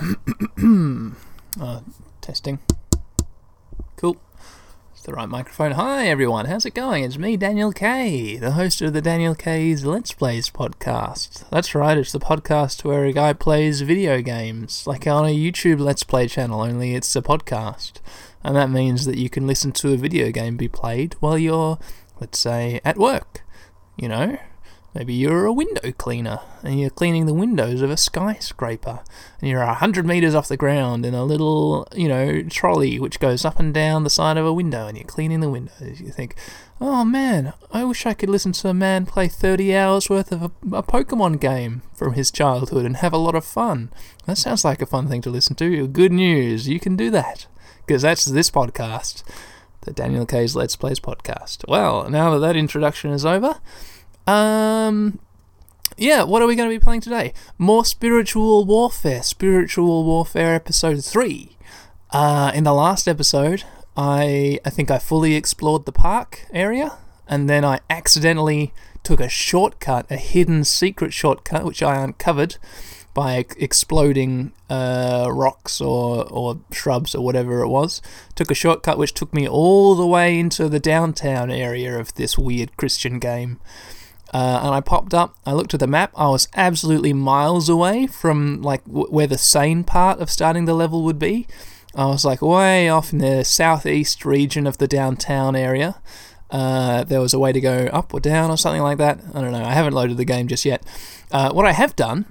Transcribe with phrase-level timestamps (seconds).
[1.60, 1.80] uh,
[2.20, 2.58] testing.
[3.96, 4.16] Cool.
[4.92, 5.72] It's the right microphone.
[5.72, 7.04] Hi everyone, how's it going?
[7.04, 11.48] It's me, Daniel K, the host of the Daniel K's Let's Plays podcast.
[11.50, 15.80] That's right, it's the podcast where a guy plays video games, like on a YouTube
[15.80, 18.00] Let's Play channel, only it's a podcast.
[18.42, 21.78] And that means that you can listen to a video game be played while you're,
[22.20, 23.42] let's say, at work.
[23.98, 24.38] You know?
[24.92, 29.00] Maybe you're a window cleaner and you're cleaning the windows of a skyscraper
[29.40, 33.20] and you're a hundred meters off the ground in a little, you know, trolley which
[33.20, 36.00] goes up and down the side of a window and you're cleaning the windows.
[36.00, 36.34] You think,
[36.80, 40.42] oh man, I wish I could listen to a man play 30 hours worth of
[40.42, 43.92] a, a Pokemon game from his childhood and have a lot of fun.
[44.26, 45.86] That sounds like a fun thing to listen to.
[45.86, 47.46] Good news, you can do that
[47.86, 49.22] because that's this podcast,
[49.82, 51.64] the Daniel K's Let's Plays podcast.
[51.68, 53.60] Well, now that that introduction is over,
[54.30, 55.18] um,
[55.96, 57.32] yeah, what are we going to be playing today?
[57.58, 61.56] More Spiritual Warfare, Spiritual Warfare Episode 3.
[62.12, 63.64] Uh, in the last episode,
[63.96, 66.96] I, I think I fully explored the park area,
[67.28, 72.56] and then I accidentally took a shortcut, a hidden secret shortcut, which I uncovered
[73.12, 78.00] by exploding uh, rocks or, or shrubs or whatever it was.
[78.36, 82.38] Took a shortcut which took me all the way into the downtown area of this
[82.38, 83.58] weird Christian game.
[84.32, 85.34] Uh, and I popped up.
[85.44, 86.12] I looked at the map.
[86.16, 90.74] I was absolutely miles away from like w- where the sane part of starting the
[90.74, 91.48] level would be.
[91.94, 96.00] I was like way off in the southeast region of the downtown area.
[96.50, 99.20] Uh, there was a way to go up or down or something like that.
[99.34, 99.64] I don't know.
[99.64, 100.84] I haven't loaded the game just yet.
[101.32, 102.26] Uh, what I have done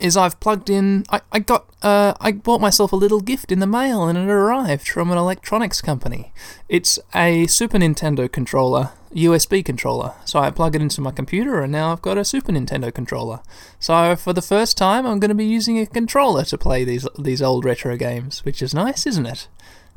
[0.00, 1.04] is I've plugged in.
[1.10, 1.66] I, I got.
[1.82, 5.18] Uh, I bought myself a little gift in the mail, and it arrived from an
[5.18, 6.32] electronics company.
[6.68, 10.14] It's a Super Nintendo controller, USB controller.
[10.24, 13.40] So I plug it into my computer, and now I've got a Super Nintendo controller.
[13.78, 17.06] So for the first time, I'm going to be using a controller to play these
[17.18, 19.48] these old retro games, which is nice, isn't it?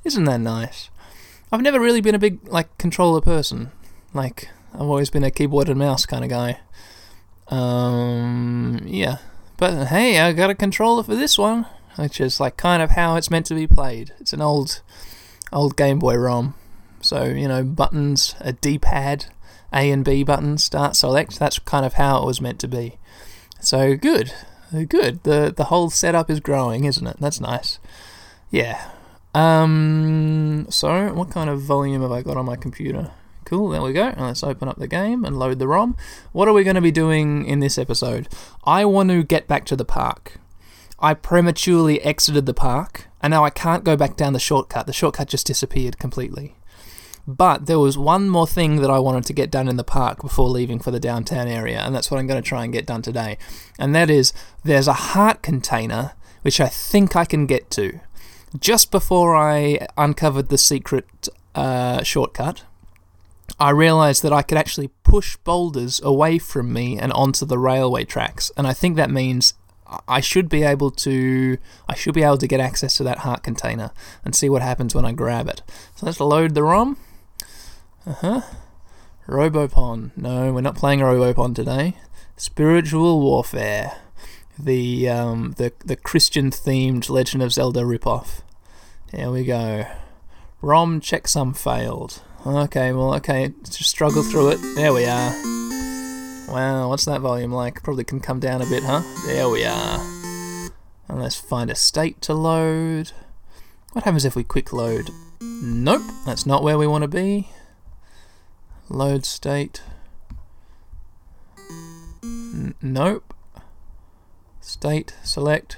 [0.03, 0.89] Isn't that nice?
[1.52, 3.72] I've never really been a big like controller person.
[4.14, 6.60] Like I've always been a keyboard and mouse kind of guy.
[7.48, 9.17] Um, yeah.
[9.61, 13.16] But hey, I got a controller for this one, which is like kind of how
[13.16, 14.11] it's meant to be played.
[14.20, 14.82] It's an old,
[15.54, 16.55] old Game Boy ROM.
[17.02, 19.27] So you know, buttons, a D-pad,
[19.72, 21.38] A and B buttons, start, select.
[21.38, 22.98] That's kind of how it was meant to be.
[23.60, 24.33] So good,
[24.88, 25.22] good.
[25.22, 27.17] The the whole setup is growing, isn't it?
[27.20, 27.78] That's nice.
[28.49, 28.89] Yeah.
[29.36, 30.66] Um.
[30.72, 33.11] So, what kind of volume have I got on my computer?
[33.52, 34.08] Cool, there we go.
[34.08, 35.98] And let's open up the game and load the ROM.
[36.32, 38.30] What are we going to be doing in this episode?
[38.64, 40.39] I want to get back to the park.
[41.00, 44.88] I prematurely exited the park, and now I can't go back down the shortcut.
[44.88, 46.56] The shortcut just disappeared completely.
[47.28, 50.22] But there was one more thing that I wanted to get done in the park
[50.22, 52.86] before leaving for the downtown area, and that's what I'm going to try and get
[52.86, 53.38] done today.
[53.78, 54.32] And that is
[54.64, 58.00] there's a heart container which I think I can get to.
[58.58, 62.64] Just before I uncovered the secret uh, shortcut,
[63.60, 68.06] I realized that I could actually push boulders away from me and onto the railway
[68.06, 69.54] tracks, and I think that means
[70.08, 71.58] I should be able to
[71.88, 73.92] I should be able to get access to that heart container
[74.23, 75.61] and see what happens when I grab it.
[75.95, 76.98] So let's load the ROM.
[78.06, 78.42] Uh huh.
[79.28, 80.11] Robopon.
[80.16, 81.98] No, we're not playing Robopon today.
[82.38, 83.98] Spiritual Warfare.
[84.58, 88.42] The um the the Christian themed Legend of Zelda ripoff.
[89.11, 89.86] Here we go.
[90.61, 92.22] ROM checksum failed.
[92.44, 94.60] Okay, well, okay, just struggle through it.
[94.76, 95.32] There we are.
[96.52, 97.84] Wow, what's that volume like?
[97.84, 99.04] Probably can come down a bit, huh?
[99.28, 100.00] There we are.
[101.08, 103.12] And let's find a state to load.
[103.94, 105.12] What happens if we quick load?
[105.40, 107.50] Nope, that's not where we want to be.
[108.90, 109.84] Load state.
[112.23, 113.36] N nope.
[114.62, 115.78] State, select.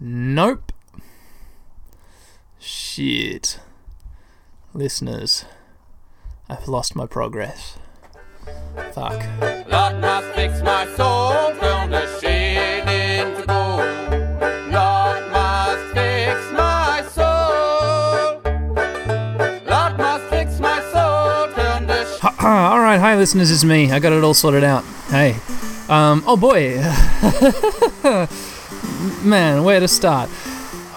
[0.00, 0.72] Nope.
[2.58, 3.60] Shit.
[4.74, 5.44] Listeners,
[6.48, 7.76] I've lost my progress.
[8.92, 9.22] Fuck.
[9.68, 13.80] Lord must fix my soul, turn the shade into gold.
[14.72, 18.40] Lord must fix my soul.
[19.66, 23.92] Lord must fix my soul, turn the sh- all right, hi listeners, it's me.
[23.92, 24.84] I got it all sorted out.
[25.10, 25.36] Hey,
[25.90, 26.78] um, oh boy,
[29.22, 30.30] man, where to start?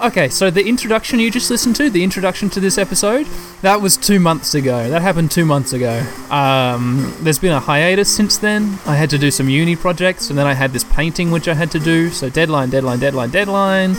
[0.04, 3.26] Okay, so the introduction you just listened to, the introduction to this episode,
[3.62, 4.90] that was two months ago.
[4.90, 6.06] That happened two months ago.
[6.30, 8.78] Um, there's been a hiatus since then.
[8.86, 11.54] I had to do some uni projects, and then I had this painting which I
[11.54, 12.10] had to do.
[12.10, 13.92] So deadline, deadline, deadline, deadline.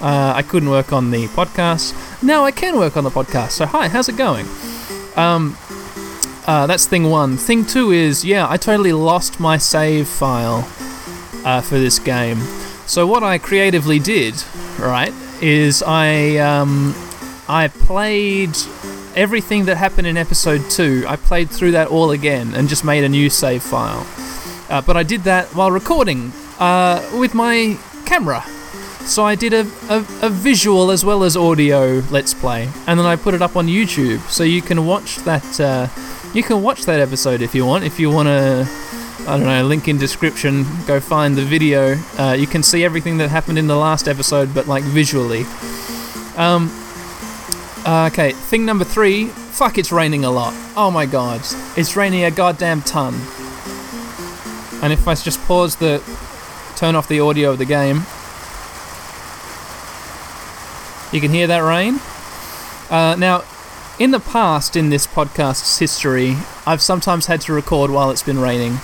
[0.00, 2.20] Uh, I couldn't work on the podcast.
[2.20, 3.52] Now I can work on the podcast.
[3.52, 4.46] So hi, how's it going?
[5.14, 5.56] Um,
[6.48, 7.36] uh, that's thing one.
[7.36, 10.68] Thing two is, yeah, I totally lost my save file
[11.44, 12.38] uh, for this game.
[12.86, 14.34] So what I creatively did,
[14.78, 16.94] right, is I um,
[17.48, 18.56] I played
[19.16, 21.04] everything that happened in episode two.
[21.06, 24.06] I played through that all again and just made a new save file.
[24.68, 28.42] Uh, but I did that while recording uh, with my camera.
[29.04, 29.60] So I did a,
[29.90, 33.54] a, a visual as well as audio let's play, and then I put it up
[33.54, 35.60] on YouTube, so you can watch that.
[35.60, 35.88] Uh,
[36.32, 37.84] you can watch that episode if you want.
[37.84, 38.66] If you want to,
[39.26, 40.66] I don't know, link in description.
[40.86, 41.96] Go find the video.
[42.18, 45.44] Uh, you can see everything that happened in the last episode, but like visually.
[46.36, 46.70] Um.
[47.86, 49.26] uh, okay, thing number three.
[49.28, 50.52] Fuck, it's raining a lot.
[50.76, 51.40] Oh my god,
[51.76, 53.14] it's raining a goddamn ton.
[54.82, 56.02] And if I just pause the,
[56.76, 58.02] turn off the audio of the game,
[61.12, 62.00] you can hear that rain.
[62.90, 63.44] Uh, now,
[63.98, 66.36] in the past, in this podcast's history,
[66.66, 68.78] I've sometimes had to record while it's been raining.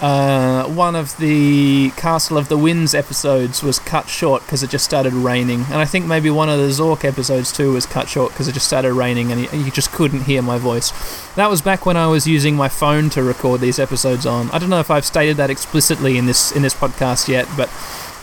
[0.00, 4.84] Uh, one of the Castle of the Winds episodes was cut short because it just
[4.84, 8.32] started raining, and I think maybe one of the Zork episodes too was cut short
[8.32, 10.92] because it just started raining and you just couldn't hear my voice.
[11.34, 14.50] That was back when I was using my phone to record these episodes on.
[14.50, 17.68] I don't know if I've stated that explicitly in this in this podcast yet, but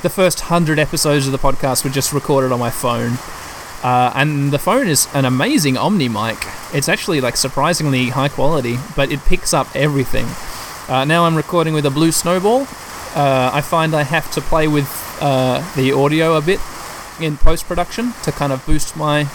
[0.04, 3.18] the first hundred episodes of the podcast were just recorded on my phone.
[3.82, 6.38] Uh, and the phone is an amazing Omni mic.
[6.72, 10.28] It's actually like surprisingly high quality, but it picks up everything.
[10.90, 12.68] Uh, now I'm recording with a Blue Snowball.
[13.16, 14.90] Uh, I find I have to play with
[15.22, 16.60] uh, the audio a bit
[17.22, 19.30] in post production to kind of boost my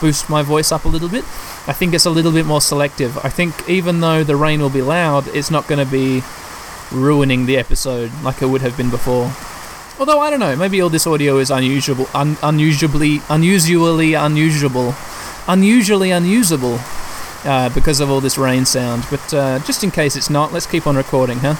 [0.00, 1.24] boost my voice up a little bit.
[1.66, 3.18] I think it's a little bit more selective.
[3.18, 6.22] I think even though the rain will be loud, it's not going to be
[6.90, 9.30] ruining the episode like it would have been before.
[9.98, 14.94] Although I don't know, maybe all this audio is unusual, un- unusually, unusually unusual,
[15.46, 16.78] unusually unusable
[17.44, 19.04] uh, because of all this rain sound.
[19.10, 21.54] But uh, just in case it's not, let's keep on recording, huh?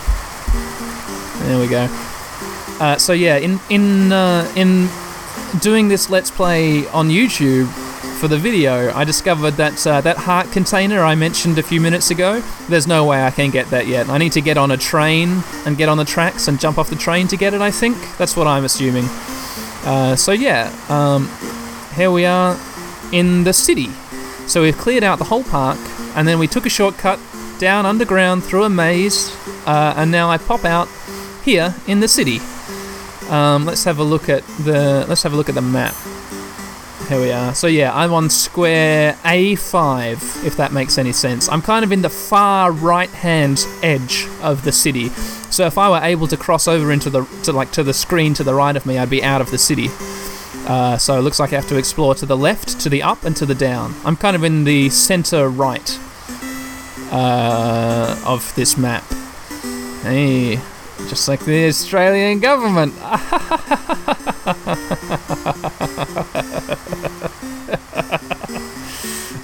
[1.47, 1.89] There we go.
[2.81, 4.89] Uh, so yeah, in in uh, in
[5.61, 7.69] doing this let's play on YouTube
[8.19, 12.11] for the video, I discovered that uh, that heart container I mentioned a few minutes
[12.11, 12.41] ago.
[12.69, 14.09] There's no way I can get that yet.
[14.09, 16.91] I need to get on a train and get on the tracks and jump off
[16.91, 17.61] the train to get it.
[17.61, 19.05] I think that's what I'm assuming.
[19.85, 21.31] Uh, so yeah, um,
[21.95, 22.59] here we are
[23.13, 23.91] in the city.
[24.47, 25.79] So we've cleared out the whole park,
[26.15, 27.19] and then we took a shortcut
[27.59, 29.35] down underground through a maze,
[29.67, 30.89] uh, and now I pop out
[31.45, 32.41] here in the city.
[33.31, 35.95] Um, let's have a look at the let's have a look at the map.
[37.09, 37.55] Here we are.
[37.55, 41.51] So yeah, I'm on square A5, if that makes any sense.
[41.51, 45.11] I'm kind of in the far right-hand edge of the city.
[45.51, 48.33] So if I were able to cross over into the to like to the screen
[48.35, 49.89] to the right of me, I'd be out of the city.
[50.67, 53.25] Uh, so it looks like I have to explore to the left, to the up,
[53.25, 53.95] and to the down.
[54.05, 55.99] I'm kind of in the center right
[57.13, 59.05] uh, of this map.
[60.03, 60.57] Hey,
[61.09, 62.95] just like the Australian government.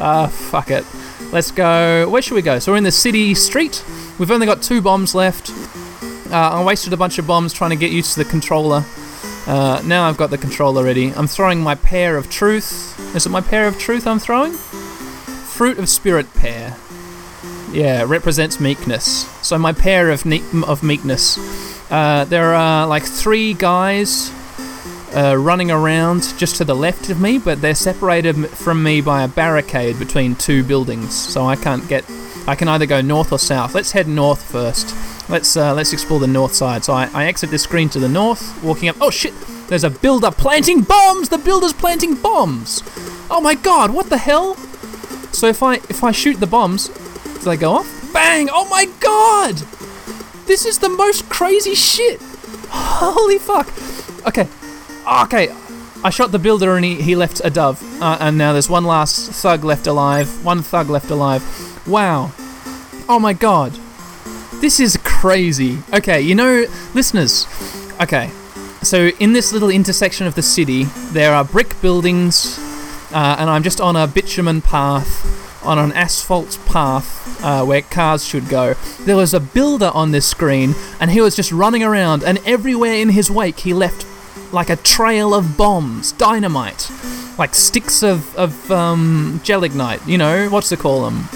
[0.02, 0.86] Ah, fuck it.
[1.30, 2.08] Let's go.
[2.08, 2.58] Where should we go?
[2.58, 3.84] So we're in the city street.
[4.18, 5.50] We've only got two bombs left.
[6.30, 8.82] Uh, I wasted a bunch of bombs trying to get used to the controller.
[9.46, 11.12] Uh, now I've got the controller ready.
[11.14, 12.98] I'm throwing my pear of truth.
[13.16, 14.52] Is it my pear of truth I'm throwing?
[14.52, 16.76] Fruit of spirit pear.
[17.72, 19.28] Yeah, represents meekness.
[19.46, 21.38] So my pear of ne- of meekness.
[21.90, 24.30] Uh, there are like three guys
[25.14, 29.22] uh, running around just to the left of me, but they're separated from me by
[29.22, 32.04] a barricade between two buildings, so I can't get.
[32.46, 33.74] I can either go north or south.
[33.74, 34.94] Let's head north first.
[35.28, 36.84] Let's uh, let's explore the north side.
[36.84, 38.96] So I, I exit this screen to the north, walking up.
[39.00, 39.34] Oh shit!
[39.68, 41.28] There's a builder planting bombs.
[41.28, 42.82] The builder's planting bombs.
[43.30, 43.94] Oh my god!
[43.94, 44.56] What the hell?
[45.32, 48.12] So if I if I shoot the bombs, do they go off?
[48.12, 48.48] Bang!
[48.50, 49.56] Oh my god!
[50.46, 52.20] This is the most crazy shit.
[52.70, 53.68] Holy fuck!
[54.26, 54.48] Okay,
[55.24, 55.54] okay.
[56.02, 58.84] I shot the builder and he, he left a dove, uh, and now there's one
[58.84, 60.44] last thug left alive.
[60.44, 61.42] One thug left alive.
[61.90, 62.30] Wow.
[63.08, 63.72] Oh my god.
[64.60, 65.78] This is crazy.
[65.92, 67.48] Okay, you know, listeners.
[68.00, 68.30] Okay,
[68.80, 72.60] so in this little intersection of the city, there are brick buildings,
[73.12, 78.24] uh, and I'm just on a bitumen path, on an asphalt path uh, where cars
[78.24, 78.74] should go.
[79.00, 82.94] There was a builder on this screen, and he was just running around, and everywhere
[82.94, 84.06] in his wake, he left
[84.52, 86.88] like a trail of bombs, dynamite,
[87.36, 91.28] like sticks of, of um, gelignite, you know, what's to call them?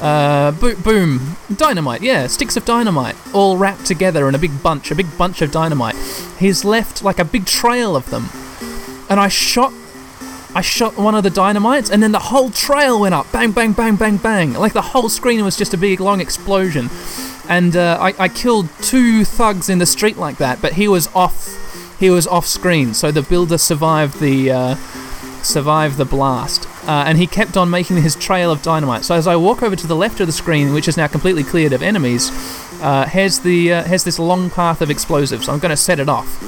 [0.00, 4.92] Uh, bo- boom, dynamite, yeah, sticks of dynamite, all wrapped together in a big bunch,
[4.92, 5.96] a big bunch of dynamite.
[6.38, 8.28] He's left like a big trail of them,
[9.10, 9.72] and I shot,
[10.54, 13.72] I shot one of the dynamites, and then the whole trail went up, bang, bang,
[13.72, 16.90] bang, bang, bang, like the whole screen was just a big long explosion,
[17.48, 21.08] and uh, I, I killed two thugs in the street like that, but he was
[21.08, 21.56] off
[21.98, 24.74] he was off screen, so the builder survived the uh,
[25.42, 29.04] survived the blast, uh, and he kept on making his trail of dynamite.
[29.04, 31.44] So as I walk over to the left of the screen, which is now completely
[31.44, 32.30] cleared of enemies,
[32.80, 35.48] uh, here's the uh, here's this long path of explosives.
[35.48, 36.40] I'm going to set it off.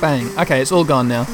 [0.00, 0.26] Bang.
[0.38, 1.26] Okay, it's all gone now.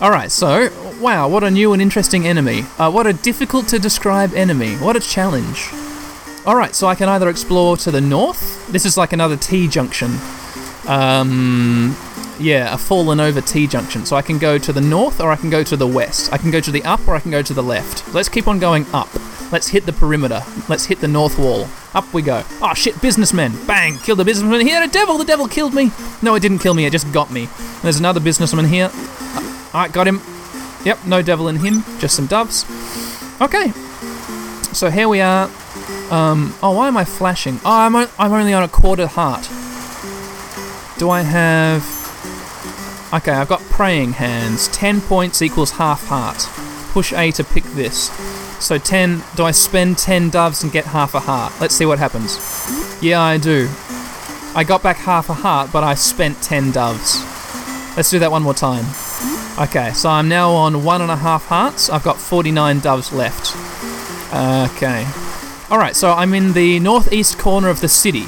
[0.00, 2.64] All right, so wow, what a new and interesting enemy.
[2.78, 4.74] Uh, what a difficult to describe enemy.
[4.76, 5.68] What a challenge.
[6.46, 8.66] All right, so I can either explore to the north.
[8.72, 10.18] This is like another T junction.
[10.88, 11.94] Um,
[12.40, 14.06] yeah, a fallen over T junction.
[14.06, 16.32] So I can go to the north or I can go to the west.
[16.32, 18.12] I can go to the up or I can go to the left.
[18.14, 19.08] Let's keep on going up.
[19.52, 20.42] Let's hit the perimeter.
[20.68, 21.68] Let's hit the north wall.
[21.92, 22.44] Up we go.
[22.62, 23.52] Oh shit, businessman.
[23.66, 23.98] Bang!
[23.98, 24.60] Killed the businessman.
[24.60, 25.18] He had a devil.
[25.18, 25.90] The devil killed me.
[26.22, 26.86] No, it didn't kill me.
[26.86, 27.48] It just got me.
[27.82, 28.90] There's another businessman here.
[29.74, 30.20] Alright, got him.
[30.84, 31.82] Yep, no devil in him.
[31.98, 32.64] Just some doves.
[33.40, 33.72] Okay.
[34.72, 35.50] So here we are.
[36.10, 37.60] Um, oh, why am I flashing?
[37.64, 39.48] Oh, I'm, I'm only on a quarter heart.
[40.98, 41.99] Do I have.
[43.12, 44.68] Okay, I've got praying hands.
[44.68, 46.48] 10 points equals half heart.
[46.92, 48.10] Push A to pick this.
[48.64, 49.22] So 10.
[49.34, 51.52] Do I spend 10 doves and get half a heart?
[51.60, 52.38] Let's see what happens.
[53.02, 53.68] Yeah, I do.
[54.54, 57.18] I got back half a heart, but I spent 10 doves.
[57.96, 58.84] Let's do that one more time.
[59.58, 61.90] Okay, so I'm now on one and a half hearts.
[61.90, 63.56] I've got 49 doves left.
[64.32, 65.06] Okay.
[65.70, 68.24] Alright, so I'm in the northeast corner of the city,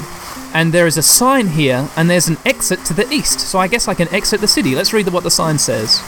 [0.54, 3.68] and there is a sign here, and there's an exit to the east, so I
[3.68, 4.74] guess I can exit the city.
[4.74, 6.00] Let's read what the sign says.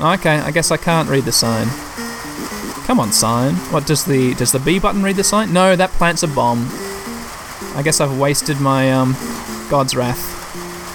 [0.00, 1.68] Okay, I guess I can't read the sign.
[2.86, 3.54] Come on, sign.
[3.70, 5.52] What does the does the B button read the sign?
[5.52, 6.66] No, that plants a bomb.
[7.76, 9.12] I guess I've wasted my um
[9.70, 10.40] God's wrath.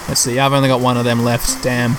[0.09, 1.63] Let's see, I've only got one of them left.
[1.63, 1.95] Damn.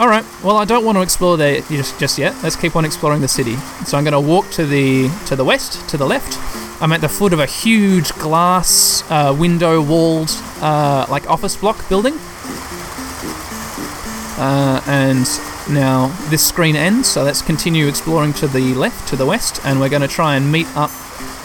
[0.00, 2.34] Alright, well I don't want to explore there just, just yet.
[2.42, 3.54] Let's keep on exploring the city.
[3.86, 6.59] So I'm gonna walk to the to the west, to the left.
[6.82, 10.30] I'm at the foot of a huge glass uh, window walled
[10.62, 12.14] uh, like office block building.
[14.38, 15.26] Uh, and
[15.68, 19.78] now this screen ends, so let's continue exploring to the left, to the west, and
[19.78, 20.90] we're going to try and meet up.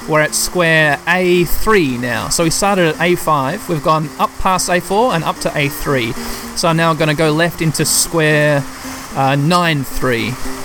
[0.08, 2.30] We're at square A3 now.
[2.30, 6.14] So we started at A5, we've gone up past A4 and up to A3.
[6.58, 10.65] So I'm now going to go left into square uh, 9-3.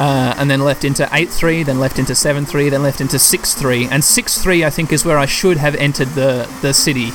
[0.00, 3.88] Uh, and then left into 8-3, then left into 7-3, then left into 6-3.
[3.90, 7.10] And 6-3 I think is where I should have entered the, the city.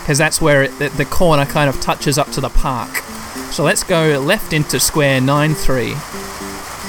[0.00, 2.90] Because that's where it, the, the corner kind of touches up to the park.
[3.52, 6.32] So let's go left into square 9-3.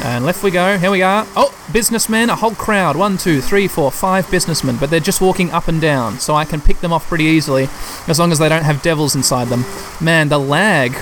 [0.03, 0.79] And left we go.
[0.79, 1.27] Here we are.
[1.35, 2.95] Oh, businessmen, a whole crowd.
[2.97, 4.77] One, two, three, four, five businessmen.
[4.77, 7.69] But they're just walking up and down, so I can pick them off pretty easily,
[8.07, 9.63] as long as they don't have devils inside them.
[10.01, 10.97] Man, the lag.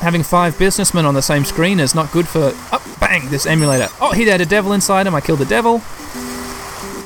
[0.00, 2.52] Having five businessmen on the same screen is not good for.
[2.72, 3.28] Oh, bang!
[3.30, 3.88] This emulator.
[4.00, 5.14] Oh, he had a devil inside him.
[5.14, 5.78] I killed the devil.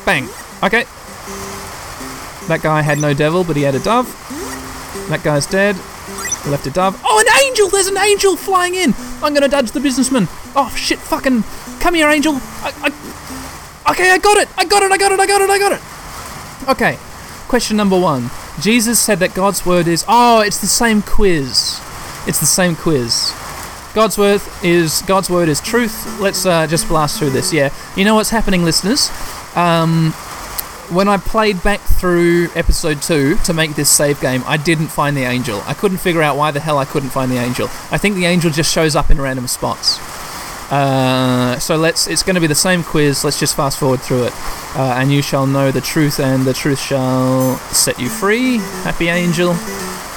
[0.05, 0.29] Bang.
[0.63, 0.85] Okay.
[2.49, 4.07] That guy had no devil, but he had a dove.
[5.11, 5.77] That guy's dead.
[6.47, 6.99] Left a dove.
[7.05, 7.69] Oh, an angel!
[7.69, 8.95] There's an angel flying in!
[9.23, 10.29] I'm gonna dodge the businessman.
[10.57, 11.45] Oh, shit, fucking.
[11.81, 12.35] Come here, angel.
[12.63, 14.49] I, I, okay, I got it!
[14.57, 16.69] I got it, I got it, I got it, I got it!
[16.69, 16.97] Okay,
[17.49, 18.31] question number one.
[18.61, 20.05] Jesus said that God's word is.
[20.09, 21.81] Oh, it's the same quiz.
[22.29, 23.33] It's the same quiz.
[23.95, 26.21] God's word is God's word is truth.
[26.21, 27.53] Let's uh, just blast through this.
[27.53, 29.11] Yeah, you know what's happening, listeners.
[29.57, 30.13] Um,
[30.91, 35.17] when I played back through episode 2 to make this save game, I didn't find
[35.17, 35.63] the angel.
[35.67, 37.67] I couldn't figure out why the hell I couldn't find the angel.
[37.91, 39.99] I think the angel just shows up in random spots.
[40.71, 42.07] Uh, so let's.
[42.09, 43.25] It's going to be the same quiz.
[43.25, 44.33] Let's just fast forward through it,
[44.77, 48.59] uh, and you shall know the truth, and the truth shall set you free.
[48.85, 49.55] Happy angel.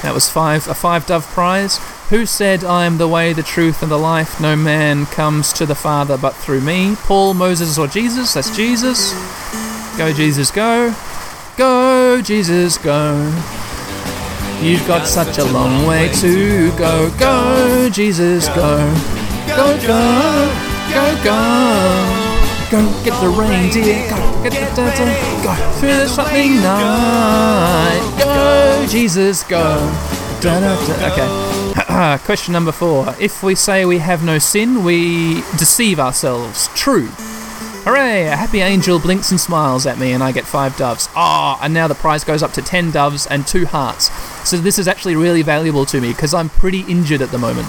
[0.04, 0.68] That was five.
[0.68, 1.80] A five dove prize.
[2.10, 4.40] Who said, "I am the way, the truth, and the life"?
[4.40, 6.98] No man comes to the Father but through me.
[7.04, 8.34] Paul, Moses, or Jesus?
[8.34, 9.14] That's Jesus.
[9.98, 10.94] Go, Jesus, go.
[11.58, 13.32] Go, Jesus, go.
[14.62, 17.12] You've got such a long way to go.
[17.20, 18.78] Go, Jesus, go.
[19.48, 20.52] Go, go,
[20.94, 22.32] go, go.
[22.72, 24.10] Go get the reindeer.
[24.10, 28.16] Go get the da, da, Go through the something night.
[28.18, 29.62] Go, Jesus, go.
[30.42, 30.74] Da, da.
[31.12, 32.18] Okay.
[32.26, 33.14] Question number four.
[33.20, 36.70] If we say we have no sin, we deceive ourselves.
[36.76, 37.10] True.
[37.84, 38.28] Hooray!
[38.28, 41.10] A happy angel blinks and smiles at me, and I get five doves.
[41.16, 44.12] Ah, and now the prize goes up to ten doves and two hearts.
[44.48, 47.68] So this is actually really valuable to me because I'm pretty injured at the moment.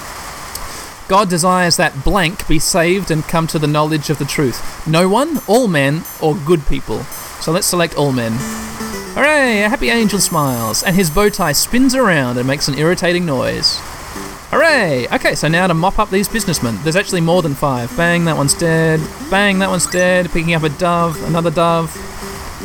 [1.08, 4.86] God desires that blank be saved and come to the knowledge of the truth.
[4.86, 7.02] No one, all men, or good people.
[7.40, 8.32] So let's select all men.
[9.14, 9.62] Hooray!
[9.62, 13.78] A happy angel smiles, and his bow tie spins around and makes an irritating noise.
[14.50, 15.06] Hooray!
[15.12, 16.78] Okay, so now to mop up these businessmen.
[16.82, 17.94] There's actually more than five.
[17.96, 19.00] Bang, that one's dead.
[19.30, 20.30] Bang, that one's dead.
[20.30, 21.90] Picking up a dove, another dove.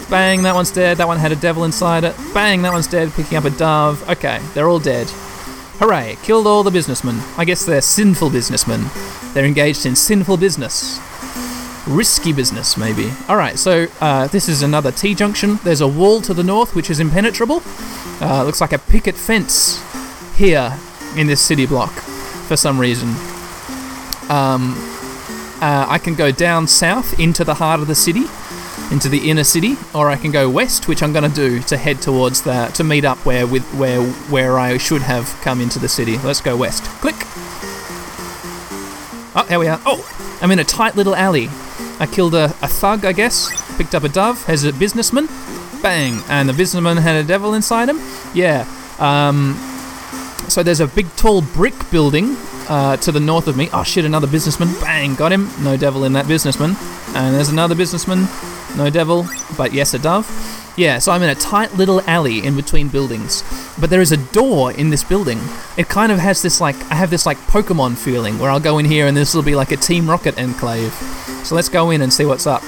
[0.09, 0.97] Bang, that one's dead.
[0.97, 2.15] That one had a devil inside it.
[2.33, 4.09] Bang, that one's dead, picking up a dove.
[4.09, 5.11] Okay, they're all dead.
[5.79, 7.19] Hooray, killed all the businessmen.
[7.37, 8.85] I guess they're sinful businessmen.
[9.33, 10.99] They're engaged in sinful business.
[11.87, 13.11] Risky business, maybe.
[13.29, 15.59] Alright, so uh, this is another T junction.
[15.63, 17.61] There's a wall to the north which is impenetrable.
[18.19, 19.79] Uh, looks like a picket fence
[20.35, 20.77] here
[21.15, 23.09] in this city block for some reason.
[24.29, 24.73] Um,
[25.61, 28.23] uh, I can go down south into the heart of the city,
[28.91, 31.77] into the inner city, or I can go west, which I'm going to do to
[31.77, 35.79] head towards the to meet up where with where where I should have come into
[35.79, 36.17] the city.
[36.19, 36.83] Let's go west.
[37.01, 37.15] Click.
[39.35, 39.79] Oh, here we are.
[39.85, 40.03] Oh,
[40.41, 41.49] I'm in a tight little alley.
[41.99, 43.51] I killed a, a thug, I guess.
[43.77, 44.43] Picked up a dove.
[44.45, 45.27] Has a businessman.
[45.81, 47.99] Bang, and the businessman had a devil inside him.
[48.33, 48.65] Yeah.
[48.99, 49.53] Um,
[50.47, 52.35] so there's a big tall brick building
[52.69, 53.69] uh, to the north of me.
[53.73, 54.73] Oh shit, another businessman.
[54.79, 55.49] Bang, got him.
[55.61, 56.75] No devil in that businessman.
[57.15, 58.27] And there's another businessman.
[58.75, 60.27] No devil, but yes, a dove.
[60.77, 63.43] Yeah, so I'm in a tight little alley in between buildings.
[63.79, 65.39] But there is a door in this building.
[65.77, 68.77] It kind of has this like, I have this like Pokemon feeling where I'll go
[68.77, 70.93] in here and this will be like a Team Rocket enclave.
[71.43, 72.61] So let's go in and see what's up.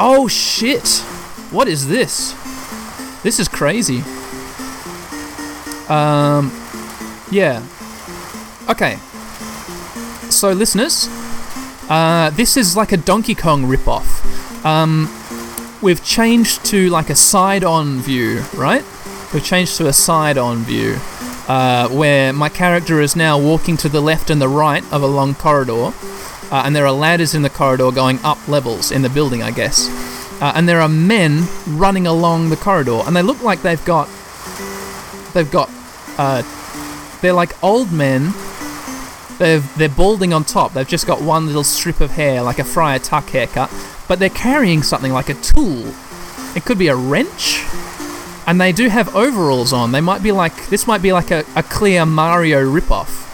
[0.00, 0.88] Oh shit!
[1.50, 2.34] What is this?
[3.22, 4.02] This is crazy.
[5.88, 6.52] Um,
[7.30, 7.64] yeah.
[8.68, 8.98] Okay.
[10.30, 11.08] So, listeners,
[11.88, 14.17] uh, this is like a Donkey Kong ripoff.
[14.64, 15.08] Um,
[15.80, 18.84] we've changed to like a side-on view, right?
[19.32, 20.96] We've changed to a side-on view,
[21.48, 25.06] uh, where my character is now walking to the left and the right of a
[25.06, 25.92] long corridor,
[26.50, 29.50] uh, and there are ladders in the corridor going up levels in the building, I
[29.50, 29.88] guess.
[30.40, 34.08] Uh, and there are men running along the corridor, and they look like they've got
[35.34, 35.68] they've got
[36.16, 36.42] uh,
[37.20, 38.32] they're like old men.
[39.38, 40.72] They've they're balding on top.
[40.72, 43.70] They've just got one little strip of hair, like a Friar Tuck haircut,
[44.08, 45.84] but they're carrying something like a tool.
[46.56, 47.64] It could be a wrench,
[48.46, 49.92] and they do have overalls on.
[49.92, 53.26] They might be like this might be like a, a clear Mario ripoff.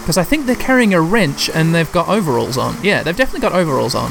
[0.00, 2.76] Because I think they're carrying a wrench and they've got overalls on.
[2.82, 4.10] Yeah, they've definitely got overalls on.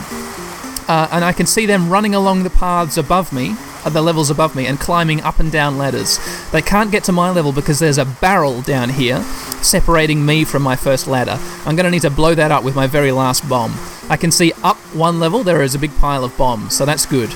[0.87, 4.29] Uh, and I can see them running along the paths above me, at the levels
[4.29, 6.19] above me, and climbing up and down ladders.
[6.51, 9.21] They can't get to my level because there's a barrel down here
[9.61, 11.37] separating me from my first ladder.
[11.65, 13.73] I'm going to need to blow that up with my very last bomb.
[14.09, 17.05] I can see up one level there is a big pile of bombs, so that's
[17.05, 17.29] good.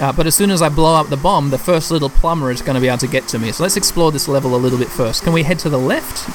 [0.00, 2.62] Uh, but as soon as I blow up the bomb, the first little plumber is
[2.62, 3.50] going to be able to get to me.
[3.50, 5.24] So let's explore this level a little bit first.
[5.24, 6.28] Can we head to the left?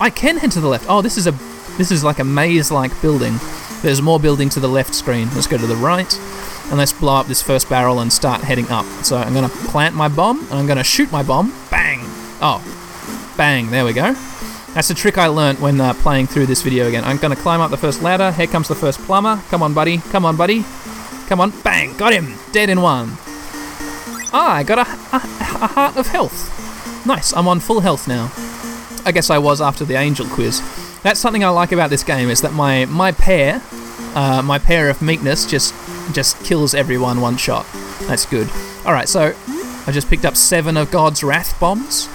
[0.00, 0.86] I can head to the left.
[0.88, 1.32] Oh, this is a
[1.76, 3.38] this is like a maze-like building.
[3.82, 5.28] There's more building to the left screen.
[5.34, 6.12] Let's go to the right,
[6.68, 8.86] and let's blow up this first barrel and start heading up.
[9.04, 11.52] So I'm going to plant my bomb, and I'm going to shoot my bomb.
[11.70, 12.00] Bang!
[12.40, 12.62] Oh,
[13.36, 13.70] bang!
[13.70, 14.14] There we go.
[14.74, 17.04] That's a trick I learnt when uh, playing through this video again.
[17.04, 18.32] I'm going to climb up the first ladder.
[18.32, 19.40] Here comes the first plumber.
[19.48, 19.98] Come on, buddy.
[19.98, 20.64] Come on, buddy.
[21.26, 21.52] Come on.
[21.62, 21.96] Bang!
[21.96, 22.34] Got him.
[22.52, 23.12] Dead in one.
[24.32, 27.06] Ah, I got a, a, a heart of health.
[27.06, 27.32] Nice.
[27.32, 28.30] I'm on full health now.
[29.06, 30.60] I guess I was after the angel quiz.
[31.02, 33.62] That's something I like about this game is that my my pear,
[34.14, 35.74] uh, my pear of meekness just
[36.12, 37.66] just kills everyone one shot.
[38.02, 38.48] That's good.
[38.84, 39.34] All right, so
[39.86, 42.08] I just picked up seven of God's wrath bombs.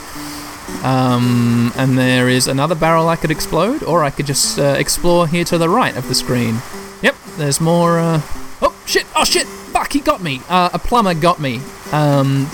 [0.84, 5.28] Um, and there is another barrel I could explode, or I could just uh, explore
[5.28, 6.60] here to the right of the screen.
[7.02, 8.00] Yep, there's more.
[8.00, 8.22] Uh...
[8.62, 9.06] Oh shit!
[9.16, 9.46] Oh shit!
[9.46, 9.94] Fuck!
[9.94, 10.42] He got me.
[10.50, 11.62] Uh, a plumber got me.
[11.92, 12.50] Um,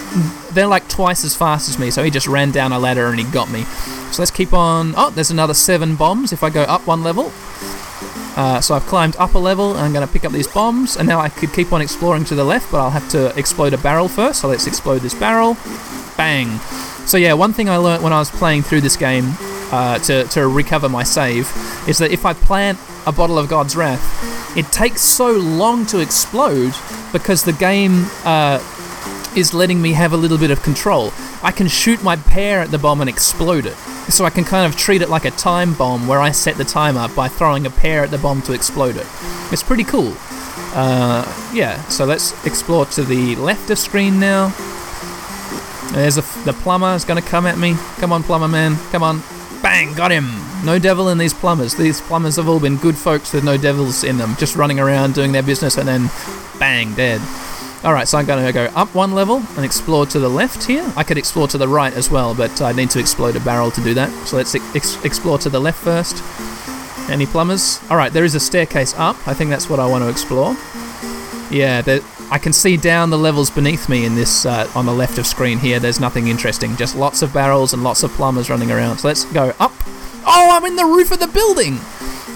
[0.51, 3.19] they're like twice as fast as me, so he just ran down a ladder and
[3.19, 3.65] he got me.
[4.11, 4.93] So let's keep on.
[4.97, 7.31] Oh, there's another seven bombs if I go up one level.
[8.35, 10.95] Uh, so I've climbed up a level and I'm going to pick up these bombs.
[10.95, 13.73] And now I could keep on exploring to the left, but I'll have to explode
[13.73, 14.41] a barrel first.
[14.41, 15.57] So let's explode this barrel.
[16.17, 16.59] Bang.
[17.05, 19.33] So yeah, one thing I learned when I was playing through this game
[19.71, 21.51] uh, to, to recover my save
[21.87, 25.99] is that if I plant a bottle of God's Wrath, it takes so long to
[25.99, 26.73] explode
[27.11, 28.59] because the game uh,
[29.35, 31.11] is letting me have a little bit of control.
[31.41, 33.77] I can shoot my pear at the bomb and explode it.
[34.09, 36.65] So I can kind of treat it like a time bomb where I set the
[36.65, 39.05] timer by throwing a pear at the bomb to explode it.
[39.51, 40.13] It's pretty cool.
[40.73, 44.47] Uh, yeah, so let's explore to the left of screen now.
[45.93, 47.75] There's a, the plumber is going to come at me.
[47.97, 48.77] Come on, plumber man.
[48.91, 49.21] Come on.
[49.61, 50.29] Bang, got him.
[50.63, 51.75] No devil in these plumbers.
[51.75, 55.15] These plumbers have all been good folks with no devils in them, just running around
[55.15, 56.09] doing their business and then
[56.59, 57.21] bang, dead.
[57.83, 60.91] Alright, so I'm going to go up one level and explore to the left here.
[60.97, 63.71] I could explore to the right as well, but I need to explode a barrel
[63.71, 64.11] to do that.
[64.27, 66.21] So let's ex- explore to the left first.
[67.09, 67.79] Any plumbers?
[67.89, 69.15] Alright, there is a staircase up.
[69.27, 70.57] I think that's what I want to explore.
[71.49, 74.93] Yeah, there, I can see down the levels beneath me in this uh, on the
[74.93, 75.79] left of screen here.
[75.79, 78.97] There's nothing interesting, just lots of barrels and lots of plumbers running around.
[78.97, 79.71] So let's go up.
[80.27, 81.79] Oh, I'm in the roof of the building.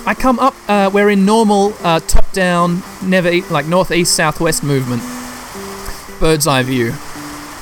[0.06, 0.56] I come up.
[0.68, 5.04] Uh, we're in normal uh, top-down, never like northeast southwest movement.
[6.24, 6.94] Bird's eye view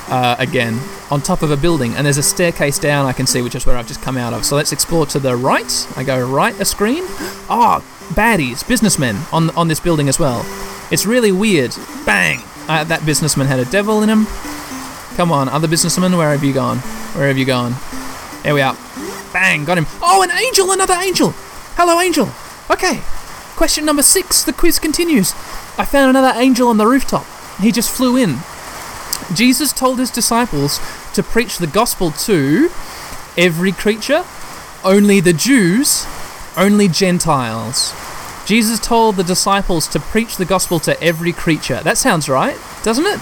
[0.06, 0.78] uh, again
[1.10, 3.66] on top of a building, and there's a staircase down I can see, which is
[3.66, 4.44] where I've just come out of.
[4.44, 5.88] So let's explore to the right.
[5.96, 7.02] I go right a screen.
[7.50, 7.82] Ah,
[8.14, 10.46] baddies, businessmen on on this building as well.
[10.92, 11.74] It's really weird.
[12.06, 12.38] Bang!
[12.68, 14.26] Uh, that businessman had a devil in him.
[15.16, 16.78] Come on, other businessmen, where have you gone?
[17.16, 17.74] Where have you gone?
[18.44, 18.76] Here we are.
[19.32, 19.64] Bang!
[19.64, 19.86] Got him.
[20.00, 20.70] Oh, an angel!
[20.70, 21.34] Another angel!
[21.74, 22.28] Hello, angel!
[22.70, 23.00] Okay.
[23.56, 24.44] Question number six.
[24.44, 25.32] The quiz continues.
[25.76, 27.26] I found another angel on the rooftop.
[27.60, 28.38] He just flew in.
[29.34, 30.80] Jesus told his disciples
[31.14, 32.70] to preach the gospel to
[33.36, 34.24] every creature,
[34.84, 36.06] only the Jews,
[36.56, 37.94] only Gentiles.
[38.46, 41.80] Jesus told the disciples to preach the gospel to every creature.
[41.82, 43.20] That sounds right, doesn't it?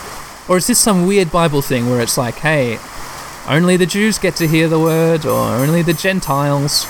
[0.48, 2.78] Or is this some weird Bible thing where it's like, hey,
[3.48, 6.84] only the Jews get to hear the word, or only the Gentiles?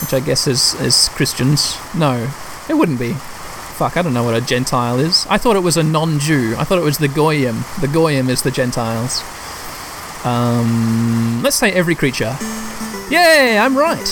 [0.00, 1.76] Which I guess is, is Christians.
[1.94, 2.30] No,
[2.68, 3.14] it wouldn't be.
[3.76, 5.26] Fuck, I don't know what a Gentile is.
[5.28, 6.54] I thought it was a non Jew.
[6.56, 7.62] I thought it was the Goyim.
[7.82, 9.22] The Goyim is the Gentiles.
[10.24, 12.34] Um, let's say every creature.
[13.10, 14.08] Yay, I'm right.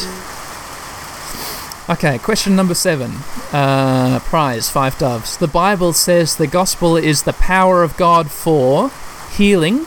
[1.88, 3.12] Okay, question number seven.
[3.54, 5.38] Uh, prize, five doves.
[5.38, 8.90] The Bible says the gospel is the power of God for
[9.32, 9.86] healing,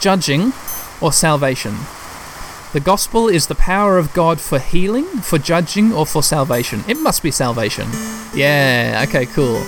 [0.00, 0.54] judging,
[1.02, 1.74] or salvation.
[2.72, 6.84] The gospel is the power of God for healing, for judging, or for salvation.
[6.86, 7.88] It must be salvation.
[8.32, 9.64] Yeah, okay, cool.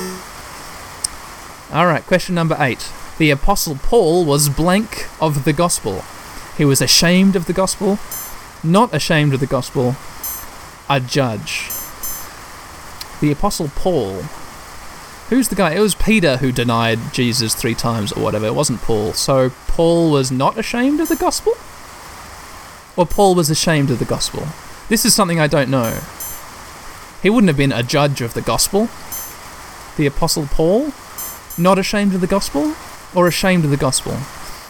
[1.72, 2.92] Alright, question number eight.
[3.18, 6.04] The Apostle Paul was blank of the gospel.
[6.56, 7.98] He was ashamed of the gospel,
[8.62, 9.96] not ashamed of the gospel,
[10.88, 11.70] a judge.
[13.20, 14.22] The Apostle Paul.
[15.28, 15.72] Who's the guy?
[15.72, 18.46] It was Peter who denied Jesus three times or whatever.
[18.46, 19.12] It wasn't Paul.
[19.14, 21.54] So Paul was not ashamed of the gospel?
[22.96, 24.46] Or Paul was ashamed of the gospel?
[24.88, 25.98] This is something I don't know.
[27.22, 28.88] He wouldn't have been a judge of the gospel.
[29.96, 30.92] The Apostle Paul?
[31.56, 32.74] Not ashamed of the gospel?
[33.14, 34.18] Or ashamed of the gospel?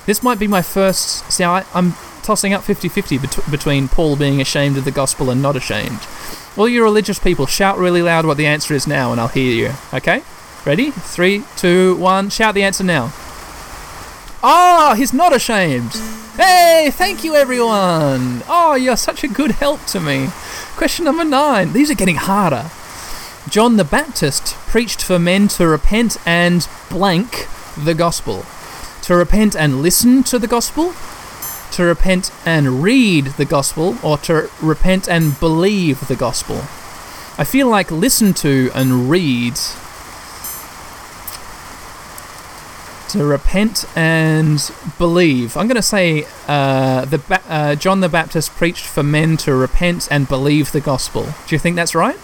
[0.07, 1.31] This might be my first.
[1.33, 5.31] See, I, I'm tossing up 50 50 bet- between Paul being ashamed of the gospel
[5.31, 6.01] and not ashamed.
[6.57, 9.53] All you religious people, shout really loud what the answer is now, and I'll hear
[9.53, 9.73] you.
[9.95, 10.23] Okay?
[10.67, 10.91] Ready?
[10.91, 12.31] Three, two, one.
[12.31, 13.13] Shout the answer now.
[14.43, 15.97] Ah, he's not ashamed.
[16.37, 18.43] Hey, thank you, everyone.
[18.49, 20.29] Oh, you're such a good help to me.
[20.77, 21.75] Question number nine.
[21.75, 22.71] These are getting harder.
[23.51, 28.47] John the Baptist preached for men to repent and blank the gospel.
[29.03, 30.95] To repent and listen to the gospel,
[31.73, 36.57] to repent and read the gospel, or to repent and believe the gospel.
[37.37, 39.59] I feel like listen to and read.
[43.13, 44.59] To repent and
[44.97, 45.57] believe.
[45.57, 49.55] I'm going to say uh, the ba- uh, John the Baptist preached for men to
[49.55, 51.25] repent and believe the gospel.
[51.25, 52.17] Do you think that's right?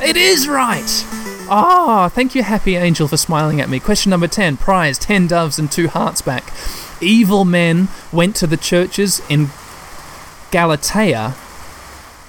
[0.00, 1.04] It is right!
[1.50, 3.80] Ah, thank you, Happy Angel, for smiling at me.
[3.80, 6.52] Question number 10 Prize 10 doves and 2 hearts back.
[7.00, 9.48] Evil men went to the churches in
[10.52, 11.34] Galatia.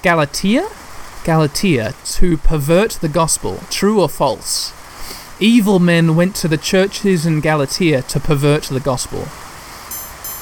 [0.02, 0.68] Galatia?
[1.22, 3.60] Galatia to pervert the gospel.
[3.70, 4.72] True or false?
[5.42, 9.26] Evil men went to the churches in Galatia to pervert the gospel.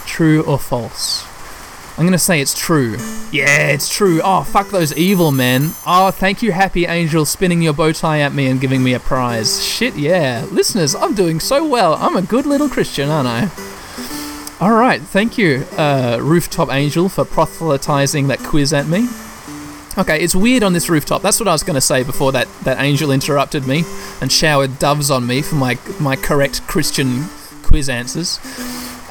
[0.06, 1.24] True or false?
[1.96, 2.96] I'm gonna say it's true.
[3.30, 4.20] Yeah, it's true.
[4.24, 5.70] Oh, fuck those evil men.
[5.86, 8.98] Oh, thank you, Happy Angel, spinning your bow tie at me and giving me a
[8.98, 9.64] prize.
[9.64, 10.44] Shit, yeah.
[10.50, 11.94] Listeners, I'm doing so well.
[11.94, 13.50] I'm a good little Christian, aren't I?
[14.60, 19.06] Alright, thank you, uh, Rooftop Angel, for proselytizing that quiz at me.
[19.98, 21.22] Okay, it's weird on this rooftop.
[21.22, 23.82] That's what I was going to say before that, that angel interrupted me
[24.20, 27.24] and showered doves on me for my, my correct Christian
[27.64, 28.38] quiz answers.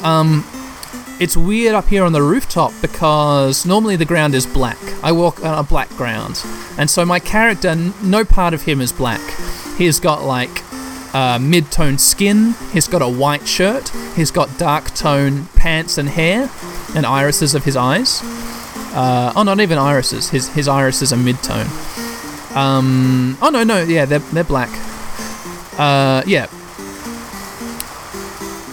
[0.02, 0.46] Um,
[1.20, 4.78] it's weird up here on the rooftop because normally the ground is black.
[5.04, 6.42] I walk on a black ground.
[6.78, 9.20] And so my character, no part of him is black.
[9.78, 10.64] He's got like
[11.14, 16.08] uh, mid tone skin, he's got a white shirt, he's got dark tone pants and
[16.08, 16.50] hair,
[16.96, 18.22] and irises of his eyes.
[18.98, 20.32] Uh, oh, not even irises.
[20.32, 21.68] His his irises are mid tone.
[22.56, 24.70] Um, oh no no yeah they're they're black.
[25.78, 26.48] Uh, yeah.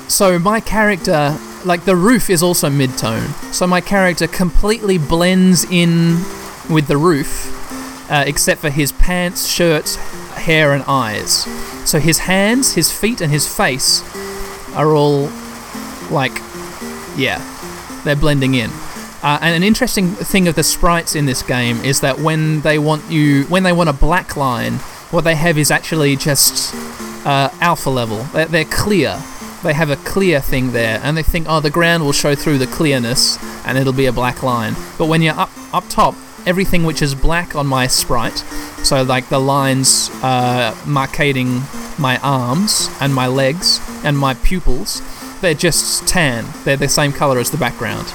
[0.09, 3.29] So my character, like the roof, is also mid tone.
[3.53, 6.23] So my character completely blends in
[6.71, 9.97] with the roof, uh, except for his pants, shirt,
[10.37, 11.45] hair, and eyes.
[11.85, 14.03] So his hands, his feet, and his face
[14.75, 15.29] are all
[16.11, 16.33] like,
[17.15, 17.43] yeah,
[18.05, 18.71] they're blending in.
[19.25, 22.79] Uh, and an interesting thing of the sprites in this game is that when they
[22.79, 24.75] want you, when they want a black line,
[25.11, 26.75] what they have is actually just
[27.25, 28.19] uh, alpha level.
[28.35, 29.23] They're, they're clear.
[29.63, 32.59] They have a clear thing there, and they think, oh, the ground will show through
[32.59, 34.75] the clearness, and it'll be a black line.
[34.99, 38.45] But when you're up up top, everything which is black on my sprite,
[38.83, 41.63] so like the lines uh, marcating
[41.99, 45.01] my arms and my legs and my pupils,
[45.41, 46.45] they're just tan.
[46.65, 48.13] They're the same color as the background.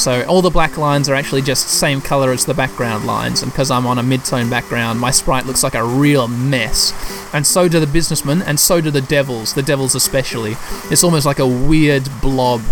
[0.00, 3.52] So all the black lines are actually just same color as the background lines, and
[3.52, 6.94] because I'm on a mid-tone background, my sprite looks like a real mess.
[7.34, 9.52] And so do the businessmen, and so do the devils.
[9.52, 10.56] The devils especially.
[10.90, 12.62] It's almost like a weird blob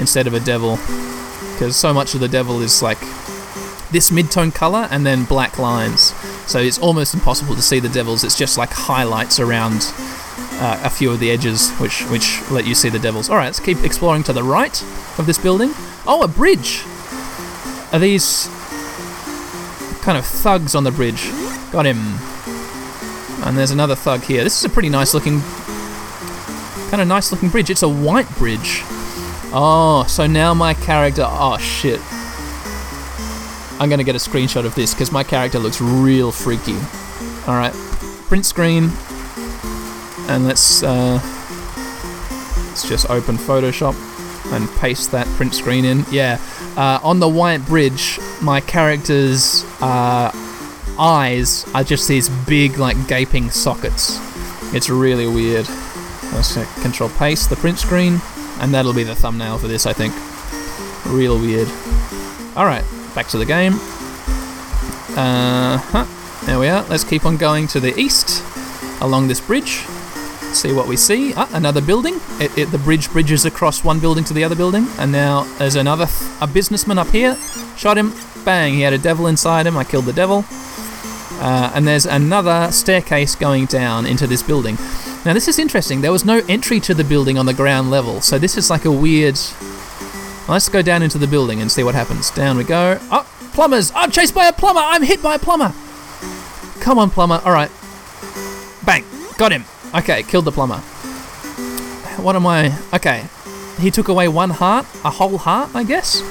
[0.00, 0.76] instead of a devil,
[1.52, 2.98] because so much of the devil is like
[3.92, 6.12] this mid-tone color and then black lines.
[6.50, 8.24] So it's almost impossible to see the devils.
[8.24, 9.92] It's just like highlights around
[10.54, 13.30] uh, a few of the edges, which which let you see the devils.
[13.30, 14.82] All right, let's keep exploring to the right
[15.16, 15.72] of this building.
[16.06, 16.82] Oh, a bridge.
[17.92, 18.48] Are these
[20.02, 21.30] kind of thugs on the bridge?
[21.70, 21.98] Got him.
[23.46, 24.42] And there's another thug here.
[24.44, 25.40] This is a pretty nice looking,
[26.90, 27.70] kind of nice looking bridge.
[27.70, 28.82] It's a white bridge.
[29.54, 31.24] Oh, so now my character.
[31.26, 32.00] Oh shit.
[33.80, 36.76] I'm gonna get a screenshot of this because my character looks real freaky.
[37.46, 37.72] All right,
[38.28, 38.90] print screen,
[40.28, 41.20] and let's uh,
[42.68, 43.94] let's just open Photoshop
[44.52, 46.04] and paste that print screen in.
[46.10, 46.40] Yeah,
[46.76, 50.30] uh, on the white bridge, my character's uh,
[50.98, 54.18] eyes are just these big, like gaping sockets.
[54.74, 55.68] It's really weird.
[56.32, 58.20] Let's control paste the print screen,
[58.60, 60.14] and that'll be the thumbnail for this, I think.
[61.06, 61.68] Real weird.
[62.56, 62.84] All right,
[63.14, 63.74] back to the game.
[65.14, 66.06] Uh huh.
[66.46, 66.82] There we are.
[66.84, 68.42] Let's keep on going to the east
[69.00, 69.84] along this bridge.
[70.52, 71.32] See what we see.
[71.34, 72.20] Ah, another building.
[72.38, 75.76] It, it, the bridge bridges across one building to the other building, and now there's
[75.76, 77.36] another th- a businessman up here.
[77.76, 78.12] Shot him.
[78.44, 78.74] Bang!
[78.74, 79.76] He had a devil inside him.
[79.76, 80.44] I killed the devil.
[81.40, 84.76] Uh, and there's another staircase going down into this building.
[85.24, 86.00] Now this is interesting.
[86.02, 88.84] There was no entry to the building on the ground level, so this is like
[88.84, 89.38] a weird.
[90.48, 92.30] Let's go down into the building and see what happens.
[92.30, 92.98] Down we go.
[93.10, 93.90] Oh, plumbers!
[93.94, 94.82] I'm chased by a plumber!
[94.84, 95.72] I'm hit by a plumber!
[96.80, 97.40] Come on, plumber.
[97.44, 97.70] Alright.
[98.84, 99.04] Bang!
[99.38, 99.64] Got him.
[99.94, 100.78] Okay, killed the plumber.
[102.18, 102.76] What am I.
[102.94, 103.26] Okay.
[103.78, 104.86] He took away one heart?
[105.04, 106.22] A whole heart, I guess?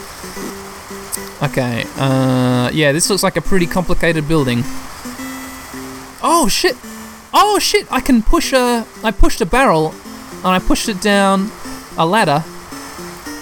[1.43, 2.69] Okay, uh.
[2.73, 4.63] Yeah, this looks like a pretty complicated building.
[6.23, 6.77] Oh, shit!
[7.33, 7.91] Oh, shit!
[7.91, 8.85] I can push a.
[9.03, 9.93] I pushed a barrel
[10.37, 11.51] and I pushed it down
[11.97, 12.43] a ladder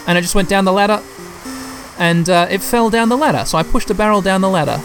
[0.07, 1.01] and it just went down the ladder
[1.99, 3.45] and uh, it fell down the ladder.
[3.45, 4.81] So I pushed a barrel down the ladder.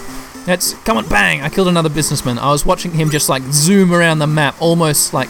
[0.46, 1.40] It's come on, bang!
[1.40, 2.38] I killed another businessman.
[2.38, 5.28] I was watching him just like zoom around the map, almost like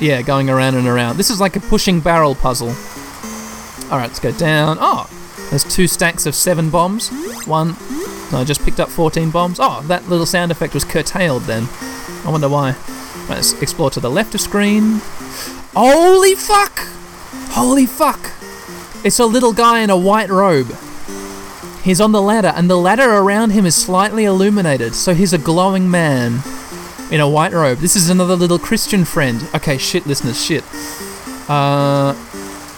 [0.00, 1.16] yeah, going around and around.
[1.16, 2.68] This is like a pushing barrel puzzle.
[3.90, 4.78] All right, let's go down.
[4.80, 5.08] Oh,
[5.50, 7.10] there's two stacks of seven bombs.
[7.46, 7.76] One.
[8.32, 9.58] No, I just picked up 14 bombs.
[9.60, 11.68] Oh, that little sound effect was curtailed then.
[12.24, 12.70] I wonder why.
[13.28, 15.00] Right, let's explore to the left of screen.
[15.74, 16.80] Holy fuck!
[17.50, 18.32] Holy fuck!
[19.04, 20.74] It's a little guy in a white robe.
[21.82, 25.38] He's on the ladder, and the ladder around him is slightly illuminated, so he's a
[25.38, 26.42] glowing man
[27.10, 27.78] in a white robe.
[27.78, 29.48] This is another little Christian friend.
[29.54, 30.62] Okay, shit, listeners, shit.
[31.48, 32.14] Uh,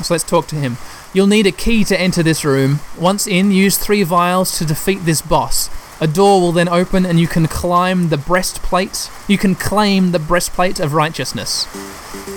[0.02, 0.78] so let's talk to him.
[1.12, 2.80] You'll need a key to enter this room.
[2.98, 5.68] Once in, use three vials to defeat this boss.
[6.00, 9.10] A door will then open, and you can climb the breastplate.
[9.28, 11.68] You can claim the breastplate of righteousness.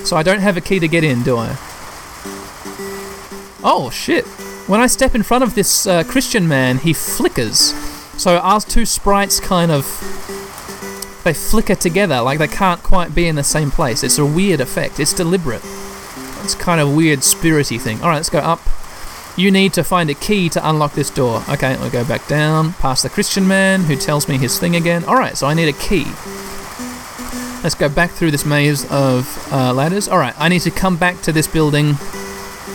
[0.08, 1.58] So I don't have a key to get in, do I?
[3.64, 4.26] Oh shit!
[4.68, 7.74] When I step in front of this uh, Christian man, he flickers.
[8.18, 9.86] So our two sprites kind of
[11.24, 14.04] they flicker together, like they can't quite be in the same place.
[14.04, 15.00] It's a weird effect.
[15.00, 15.62] It's deliberate.
[16.44, 18.02] It's kind of weird spirity thing.
[18.02, 18.60] All right, let's go up.
[19.38, 21.44] You need to find a key to unlock this door.
[21.50, 25.04] Okay, we'll go back down, past the Christian man who tells me his thing again.
[25.06, 26.06] All right, so I need a key.
[27.64, 30.08] Let's go back through this maze of uh, ladders.
[30.08, 31.96] All right, I need to come back to this building.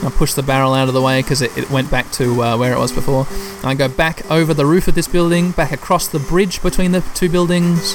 [0.05, 2.57] I push the barrel out of the way because it, it went back to uh,
[2.57, 3.27] where it was before.
[3.63, 7.03] I go back over the roof of this building, back across the bridge between the
[7.15, 7.95] two buildings,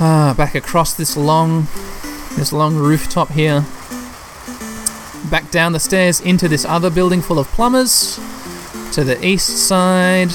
[0.00, 1.66] ah, back across this long,
[2.36, 3.64] this long rooftop here,
[5.30, 8.16] back down the stairs into this other building full of plumbers,
[8.92, 10.28] to the east side,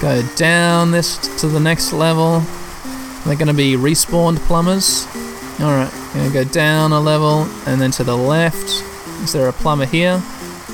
[0.00, 2.40] go down this to the next level.
[3.24, 5.06] They're going to be respawned plumbers.
[5.60, 8.84] Alright, gonna go down a level and then to the left.
[9.22, 10.20] Is there a plumber here?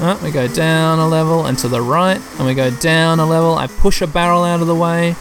[0.00, 3.26] Oh, we go down a level and to the right, and we go down a
[3.26, 3.54] level.
[3.54, 5.14] I push a barrel out of the way.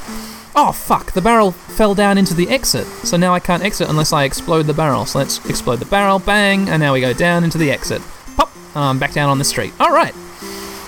[0.56, 2.88] Oh fuck, the barrel fell down into the exit.
[3.06, 5.06] So now I can't exit unless I explode the barrel.
[5.06, 8.02] So let's explode the barrel, bang, and now we go down into the exit.
[8.36, 9.74] Pop, I'm back down on the street.
[9.80, 10.16] Alright.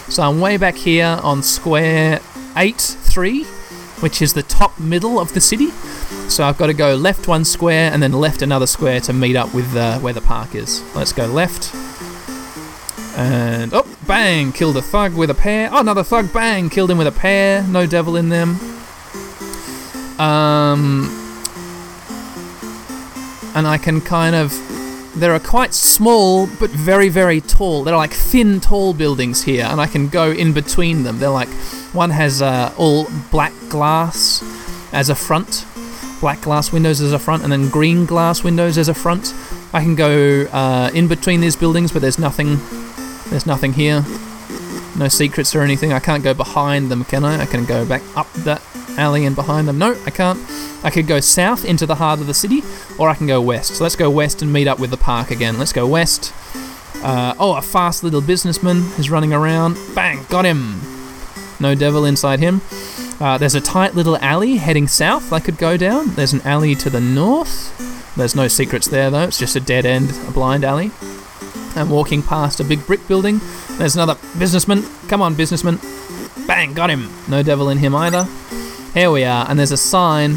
[0.09, 2.19] So I'm way back here on square
[2.57, 3.43] 8 3,
[3.99, 5.69] which is the top middle of the city.
[6.29, 9.35] So I've got to go left one square and then left another square to meet
[9.35, 10.81] up with uh, where the park is.
[10.95, 11.73] Let's go left.
[13.15, 15.69] And, oh, bang, killed a thug with a pear.
[15.71, 17.63] Oh, another thug, bang, killed him with a pear.
[17.63, 18.59] No devil in them.
[20.19, 21.23] Um,
[23.55, 24.51] and I can kind of
[25.15, 27.83] there are quite small but very very tall.
[27.83, 31.19] They're like thin, tall buildings here, and I can go in between them.
[31.19, 31.49] They're like
[31.93, 34.43] one has uh, all black glass
[34.91, 35.65] as a front,
[36.23, 39.33] black glass windows as a front, and then green glass windows as a front.
[39.73, 42.59] I can go uh, in between these buildings, but there's nothing.
[43.29, 44.05] There's nothing here.
[44.97, 45.91] No secrets or anything.
[45.91, 47.41] I can't go behind them, can I?
[47.41, 48.61] I can go back up that
[48.97, 49.77] alley and behind them.
[49.77, 50.39] No, I can't.
[50.81, 52.61] I could go south into the heart of the city,
[52.97, 53.75] or I can go west.
[53.75, 55.59] So let's go west and meet up with the park again.
[55.59, 56.31] Let's go west.
[57.03, 59.75] Uh, oh, a fast little businessman is running around.
[59.93, 60.79] Bang, got him.
[61.59, 62.61] No devil inside him.
[63.23, 66.13] Uh, there's a tight little alley heading south I could go down.
[66.15, 67.71] There's an alley to the north.
[68.17, 70.91] There's no secrets there though, it's just a dead end, a blind alley.
[71.73, 73.39] I'm walking past a big brick building.
[73.77, 74.83] There's another businessman.
[75.07, 75.79] Come on, businessman.
[76.47, 77.09] Bang, got him.
[77.29, 78.27] No devil in him either.
[78.93, 80.33] Here we are, and there's a sign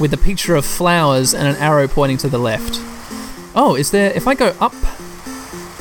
[0.00, 2.80] with a picture of flowers and an arrow pointing to the left.
[3.54, 4.10] Oh, is there.
[4.10, 4.74] If I go up.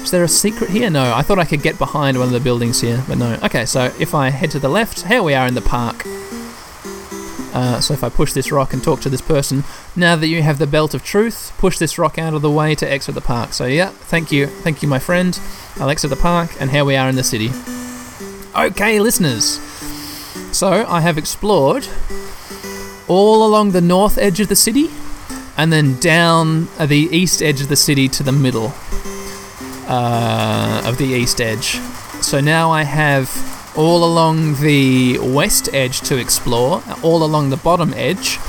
[0.03, 0.89] Is there a secret here?
[0.89, 3.39] No, I thought I could get behind one of the buildings here, but no.
[3.41, 6.03] Okay, so if I head to the left, here we are in the park.
[7.53, 9.63] Uh, so if I push this rock and talk to this person,
[9.95, 12.75] now that you have the belt of truth, push this rock out of the way
[12.75, 13.53] to exit the park.
[13.53, 15.39] So yeah, thank you, thank you, my friend.
[15.77, 17.49] I'll exit the park, and here we are in the city.
[18.55, 19.61] Okay, listeners.
[20.51, 21.87] So I have explored
[23.07, 24.89] all along the north edge of the city,
[25.55, 28.73] and then down the east edge of the city to the middle
[29.87, 31.79] uh, of the east edge.
[32.21, 33.29] So now I have
[33.75, 38.39] all along the west edge to explore, all along the bottom edge,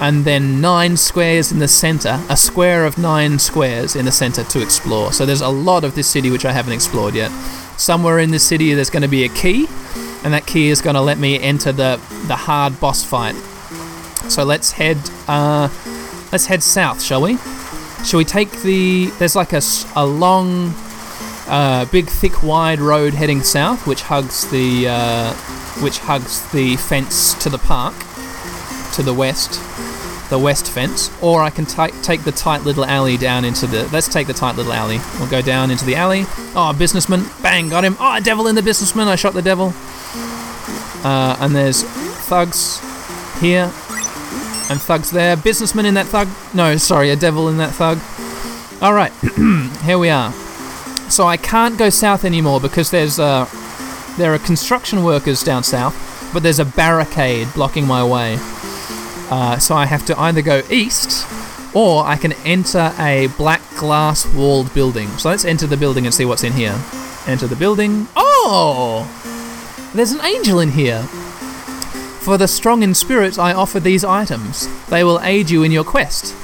[0.00, 4.44] and then nine squares in the center, a square of nine squares in the center
[4.44, 5.12] to explore.
[5.12, 7.30] So there's a lot of this city which I haven't explored yet.
[7.76, 9.66] Somewhere in this city there's going to be a key,
[10.22, 13.34] and that key is going to let me enter the the hard boss fight.
[14.30, 15.68] So let's head uh,
[16.30, 17.38] let's head south, shall we?
[18.04, 19.06] Shall we take the?
[19.18, 19.62] There's like a,
[19.96, 20.72] a long
[21.46, 25.34] uh, big, thick, wide road heading south, which hugs the uh,
[25.82, 27.94] which hugs the fence to the park
[28.94, 29.60] to the west,
[30.30, 31.10] the west fence.
[31.22, 33.88] Or I can ta- take the tight little alley down into the.
[33.92, 34.98] Let's take the tight little alley.
[35.18, 36.24] We'll go down into the alley.
[36.54, 37.24] Oh, businessman!
[37.42, 37.96] Bang, got him!
[38.00, 39.08] Oh, devil in the businessman!
[39.08, 39.72] I shot the devil.
[41.04, 41.84] Uh, and there's
[42.28, 42.80] thugs
[43.40, 43.72] here
[44.68, 45.36] and thugs there.
[45.36, 46.28] Businessman in that thug.
[46.54, 47.98] No, sorry, a devil in that thug.
[48.82, 49.12] All right,
[49.82, 50.32] here we are.
[51.10, 53.48] So I can't go south anymore because there's uh,
[54.18, 58.36] there are construction workers down south, but there's a barricade blocking my way.
[59.30, 61.26] Uh, so I have to either go east,
[61.74, 65.08] or I can enter a black glass walled building.
[65.18, 66.78] So let's enter the building and see what's in here.
[67.26, 68.08] Enter the building.
[68.16, 69.06] Oh,
[69.94, 71.06] there's an angel in here.
[72.20, 74.68] For the strong in spirit, I offer these items.
[74.86, 76.34] They will aid you in your quest.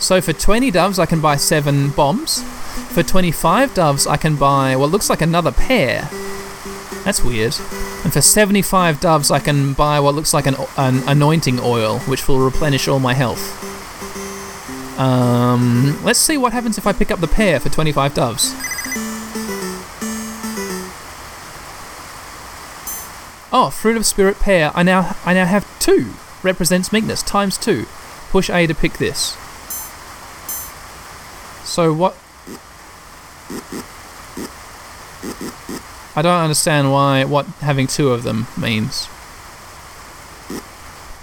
[0.00, 2.42] So for 20 doves, I can buy 7 bombs.
[2.92, 6.08] For 25 doves, I can buy what looks like another pear.
[7.04, 7.54] That's weird.
[8.02, 12.26] And for 75 doves, I can buy what looks like an, an anointing oil, which
[12.26, 13.68] will replenish all my health.
[14.98, 18.54] Um, let's see what happens if I pick up the pear for 25 doves.
[23.52, 24.70] Oh, fruit of spirit pear.
[24.74, 26.12] I now I now have two.
[26.42, 27.86] Represents meekness times two.
[28.30, 29.36] Push A to pick this.
[31.64, 32.16] So what?
[36.16, 39.08] I don't understand why what having two of them means.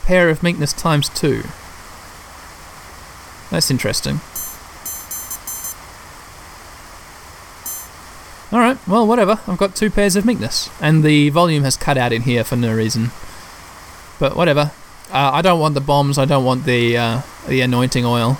[0.05, 1.43] Pear of meekness times two.
[3.49, 4.19] That's interesting.
[8.51, 9.39] Alright, well, whatever.
[9.45, 10.69] I've got two pears of meekness.
[10.79, 13.11] And the volume has cut out in here for no reason.
[14.19, 14.71] But whatever.
[15.11, 18.39] Uh, I don't want the bombs, I don't want the, uh, the anointing oil.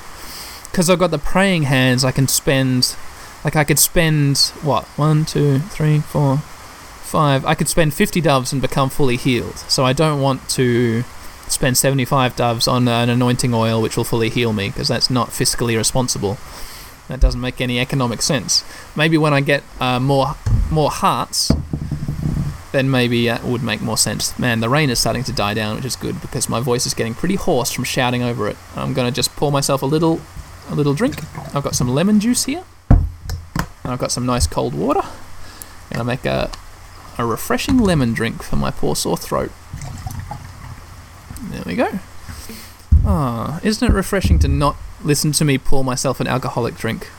[0.72, 2.96] Because I've got the praying hands, I can spend.
[3.44, 4.38] Like, I could spend.
[4.62, 4.86] What?
[4.98, 7.46] One, two, three, four, five.
[7.46, 9.58] I could spend 50 doves and become fully healed.
[9.58, 11.04] So I don't want to
[11.48, 15.30] spend 75 doves on an anointing oil which will fully heal me, because that's not
[15.30, 16.38] fiscally responsible.
[17.08, 18.64] That doesn't make any economic sense.
[18.96, 20.36] Maybe when I get uh, more
[20.70, 21.52] more hearts,
[22.72, 24.38] then maybe that would make more sense.
[24.38, 26.94] Man, the rain is starting to die down, which is good because my voice is
[26.94, 28.58] getting pretty hoarse from shouting over it.
[28.76, 30.22] I'm gonna just pour myself a little
[30.70, 31.24] a little drink.
[31.56, 33.06] I've got some lemon juice here, and
[33.86, 35.04] I've got some nice cold water.
[35.92, 36.52] Gonna make a
[37.18, 39.52] a refreshing lemon drink for my poor sore throat.
[41.50, 42.00] There we go.
[43.06, 47.10] Ah, isn't it refreshing to not listen to me pour myself an alcoholic drink?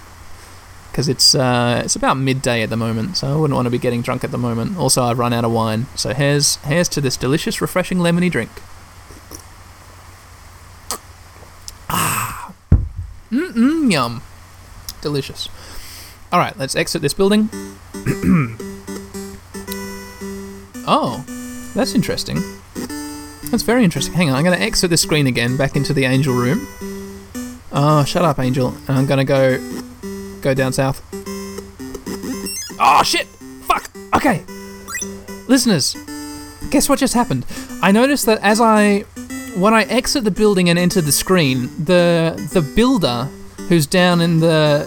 [0.91, 3.79] Because it's uh, it's about midday at the moment, so I wouldn't want to be
[3.79, 4.77] getting drunk at the moment.
[4.77, 8.51] Also, I've run out of wine, so here's here's to this delicious, refreshing lemony drink.
[11.89, 12.53] Ah,
[13.31, 14.23] mm mm, yum.
[15.01, 15.49] Delicious.
[16.33, 17.49] All right, let's exit this building.
[20.87, 21.25] oh,
[21.75, 22.43] that's interesting.
[23.51, 24.13] That's very interesting.
[24.15, 26.67] Hang on, I'm going to exit the screen again back into the angel room.
[27.73, 28.75] Oh, shut up, angel.
[28.89, 29.59] And I'm to go
[30.41, 31.03] go down south.
[32.81, 33.27] Oh shit!
[33.67, 33.91] Fuck.
[34.15, 34.45] Okay.
[35.49, 35.97] Listeners,
[36.71, 37.45] guess what just happened?
[37.83, 39.01] I noticed that as I
[39.57, 43.29] when I exit the building and enter the screen, the the builder
[43.69, 44.87] who's down in the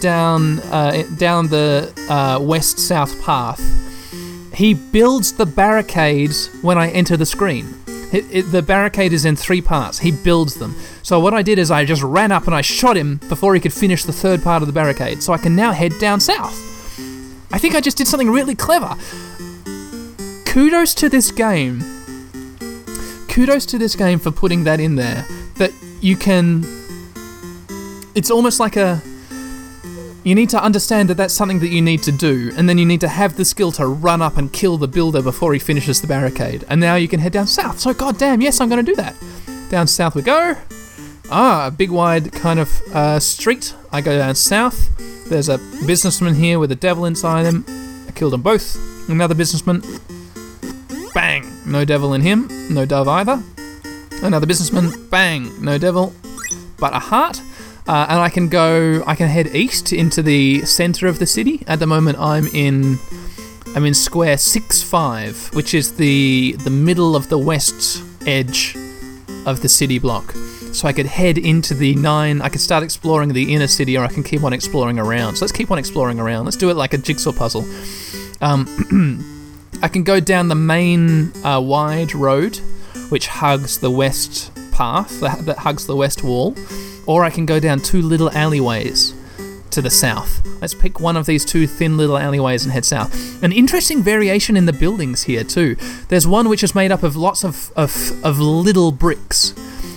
[0.00, 3.60] down uh, down the uh, west south path,
[4.54, 7.81] he builds the barricades when I enter the screen.
[8.12, 9.98] It, it, the barricade is in three parts.
[9.98, 10.76] He builds them.
[11.02, 13.60] So what I did is I just ran up and I shot him before he
[13.60, 15.22] could finish the third part of the barricade.
[15.22, 16.54] So I can now head down south.
[17.50, 18.96] I think I just did something really clever.
[20.44, 21.82] Kudos to this game.
[23.28, 25.26] Kudos to this game for putting that in there.
[25.56, 26.64] That you can.
[28.14, 29.00] It's almost like a.
[30.24, 32.86] You need to understand that that's something that you need to do, and then you
[32.86, 36.00] need to have the skill to run up and kill the builder before he finishes
[36.00, 36.64] the barricade.
[36.68, 37.80] And now you can head down south.
[37.80, 39.16] So, goddamn, yes, I'm going to do that.
[39.68, 40.56] Down south we go.
[41.28, 43.74] Ah, a big wide kind of uh, street.
[43.90, 44.96] I go down south.
[45.28, 47.64] There's a businessman here with a devil inside him.
[48.06, 48.76] I killed them both.
[49.08, 49.82] Another businessman.
[51.14, 51.50] Bang!
[51.66, 52.48] No devil in him.
[52.70, 53.42] No dove either.
[54.22, 55.08] Another businessman.
[55.08, 55.50] Bang!
[55.64, 56.12] No devil.
[56.78, 57.40] But a heart.
[57.86, 59.02] Uh, and I can go.
[59.06, 61.64] I can head east into the center of the city.
[61.66, 62.98] At the moment, I'm in.
[63.74, 68.76] I'm in square six five, which is the the middle of the west edge
[69.46, 70.32] of the city block.
[70.72, 72.40] So I could head into the nine.
[72.40, 75.36] I could start exploring the inner city, or I can keep on exploring around.
[75.36, 76.44] So let's keep on exploring around.
[76.44, 77.64] Let's do it like a jigsaw puzzle.
[78.40, 79.28] Um,
[79.82, 82.56] I can go down the main uh, wide road,
[83.08, 86.54] which hugs the west path that, that hugs the west wall,
[87.06, 89.14] or I can go down two little alleyways
[89.72, 90.46] to the south.
[90.60, 93.42] Let's pick one of these two thin little alleyways and head south.
[93.42, 95.76] An interesting variation in the buildings here too.
[96.08, 99.54] There's one which is made up of lots of, of, of little bricks.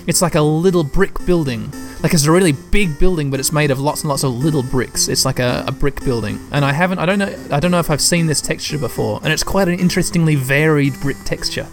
[0.08, 1.72] It's like a little brick building.
[2.02, 4.64] Like it's a really big building, but it's made of lots and lots of little
[4.64, 5.08] bricks.
[5.08, 6.40] It's like a, a brick building.
[6.52, 9.20] And I haven't I don't know I don't know if I've seen this texture before,
[9.24, 11.66] and it's quite an interestingly varied brick texture.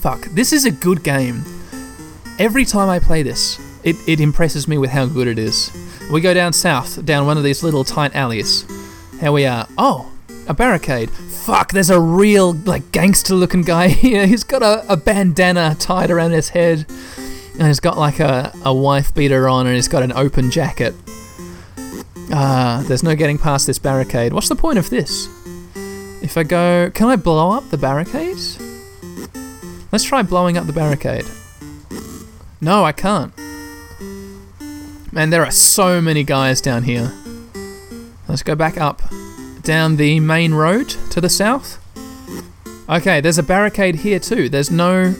[0.00, 0.22] Fuck.
[0.32, 1.44] This is a good game.
[2.38, 5.70] Every time I play this, it, it impresses me with how good it is.
[6.10, 8.64] We go down south, down one of these little tight alleys.
[9.20, 9.68] Here we are.
[9.78, 10.10] Oh,
[10.48, 11.10] a barricade.
[11.10, 14.26] Fuck, there's a real, like, gangster looking guy here.
[14.26, 16.86] He's got a, a bandana tied around his head.
[17.58, 20.94] And he's got, like, a, a wife beater on and he's got an open jacket.
[22.32, 24.32] Ah, there's no getting past this barricade.
[24.32, 25.28] What's the point of this?
[26.20, 26.90] If I go.
[26.92, 28.38] Can I blow up the barricade?
[29.92, 31.26] Let's try blowing up the barricade.
[32.60, 33.32] No, I can't.
[35.12, 37.12] Man, there are so many guys down here.
[38.28, 39.02] Let's go back up.
[39.62, 41.78] Down the main road to the south.
[42.88, 44.48] Okay, there's a barricade here too.
[44.48, 45.14] There's no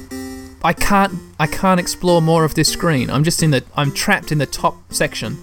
[0.65, 3.11] I can't I can't explore more of this screen.
[3.11, 5.37] I'm just in the I'm trapped in the top section.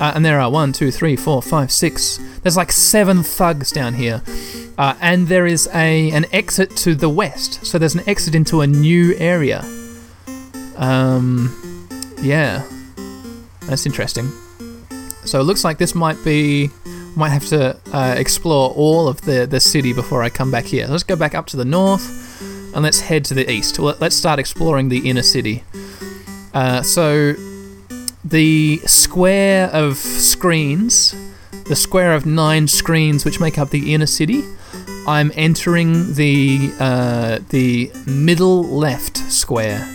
[0.00, 2.18] Uh, and there are one, two, three, four, five, six.
[2.42, 4.22] There's like seven thugs down here,
[4.78, 7.66] uh, and there is a an exit to the west.
[7.66, 9.62] So there's an exit into a new area.
[10.80, 11.86] Um,
[12.22, 12.64] yeah,
[13.66, 14.28] that's interesting.
[15.24, 16.70] So it looks like this might be
[17.14, 20.86] might have to uh, explore all of the the city before I come back here.
[20.88, 22.42] Let's go back up to the north,
[22.74, 23.78] and let's head to the east.
[23.78, 25.62] Let's start exploring the inner city.
[26.54, 27.34] Uh, so
[28.24, 31.14] the square of screens,
[31.66, 34.42] the square of nine screens which make up the inner city,
[35.06, 39.86] I'm entering the uh, the middle left square.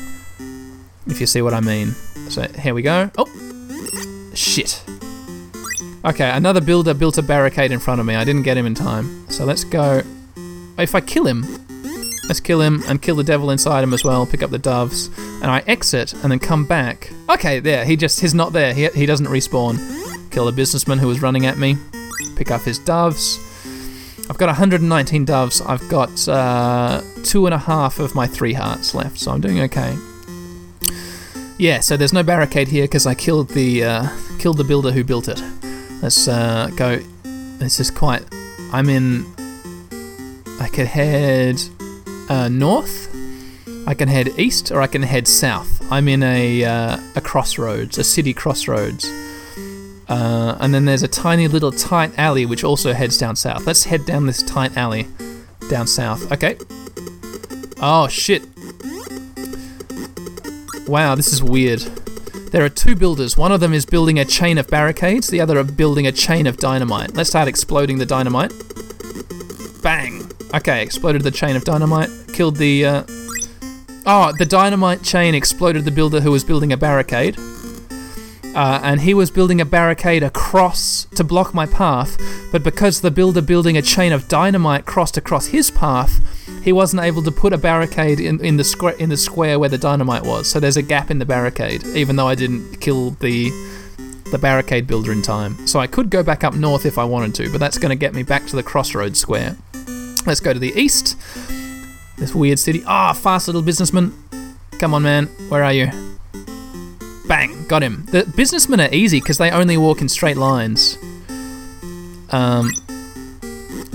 [1.07, 1.91] If you see what I mean.
[2.29, 3.11] So here we go.
[3.17, 4.83] Oh, shit.
[6.03, 8.15] Okay, another builder built a barricade in front of me.
[8.15, 9.27] I didn't get him in time.
[9.29, 10.03] So let's go.
[10.77, 11.45] If I kill him,
[12.27, 14.25] let's kill him and kill the devil inside him as well.
[14.25, 15.09] Pick up the doves,
[15.41, 17.11] and I exit and then come back.
[17.29, 17.85] Okay, there.
[17.85, 18.73] He just he's not there.
[18.73, 19.79] He he doesn't respawn.
[20.31, 21.77] Kill a businessman who was running at me.
[22.35, 23.39] Pick up his doves.
[24.29, 25.61] I've got 119 doves.
[25.61, 29.61] I've got uh, two and a half of my three hearts left, so I'm doing
[29.61, 29.95] okay.
[31.57, 35.03] Yeah, so there's no barricade here because I killed the uh, killed the builder who
[35.03, 35.41] built it.
[36.01, 36.97] Let's uh, go.
[37.23, 38.23] This is quite.
[38.73, 39.25] I'm in.
[40.59, 41.61] I could head
[42.29, 43.09] uh, north.
[43.87, 45.81] I can head east, or I can head south.
[45.91, 49.05] I'm in a uh, a crossroads, a city crossroads.
[50.07, 53.65] Uh, and then there's a tiny little tight alley which also heads down south.
[53.65, 55.07] Let's head down this tight alley
[55.69, 56.31] down south.
[56.31, 56.57] Okay.
[57.81, 58.43] Oh shit.
[60.87, 61.79] Wow, this is weird.
[62.51, 63.35] There are two builders.
[63.35, 66.45] One of them is building a chain of barricades, the other are building a chain
[66.45, 67.15] of dynamite.
[67.15, 68.53] Let's start exploding the dynamite.
[69.81, 70.31] Bang!
[70.53, 72.85] Okay, exploded the chain of dynamite, killed the.
[72.85, 73.03] Uh...
[74.05, 77.35] Oh, the dynamite chain exploded the builder who was building a barricade.
[78.55, 82.15] Uh, and he was building a barricade across to block my path,
[82.51, 86.21] but because the builder building a chain of dynamite crossed across his path,
[86.65, 89.69] he wasn't able to put a barricade in, in the square in the square where
[89.69, 90.49] the dynamite was.
[90.49, 93.51] So there's a gap in the barricade, even though I didn't kill the
[94.31, 95.67] the barricade builder in time.
[95.67, 97.95] So I could go back up north if I wanted to, but that's going to
[97.95, 99.55] get me back to the crossroads square.
[100.25, 101.15] Let's go to the east.
[102.17, 102.81] This weird city.
[102.87, 104.11] Ah, fast little businessman.
[104.79, 105.27] Come on, man.
[105.49, 105.91] Where are you?
[107.27, 108.07] Bang, got him.
[108.11, 110.97] The businessmen are easy because they only walk in straight lines.
[112.31, 112.71] Um,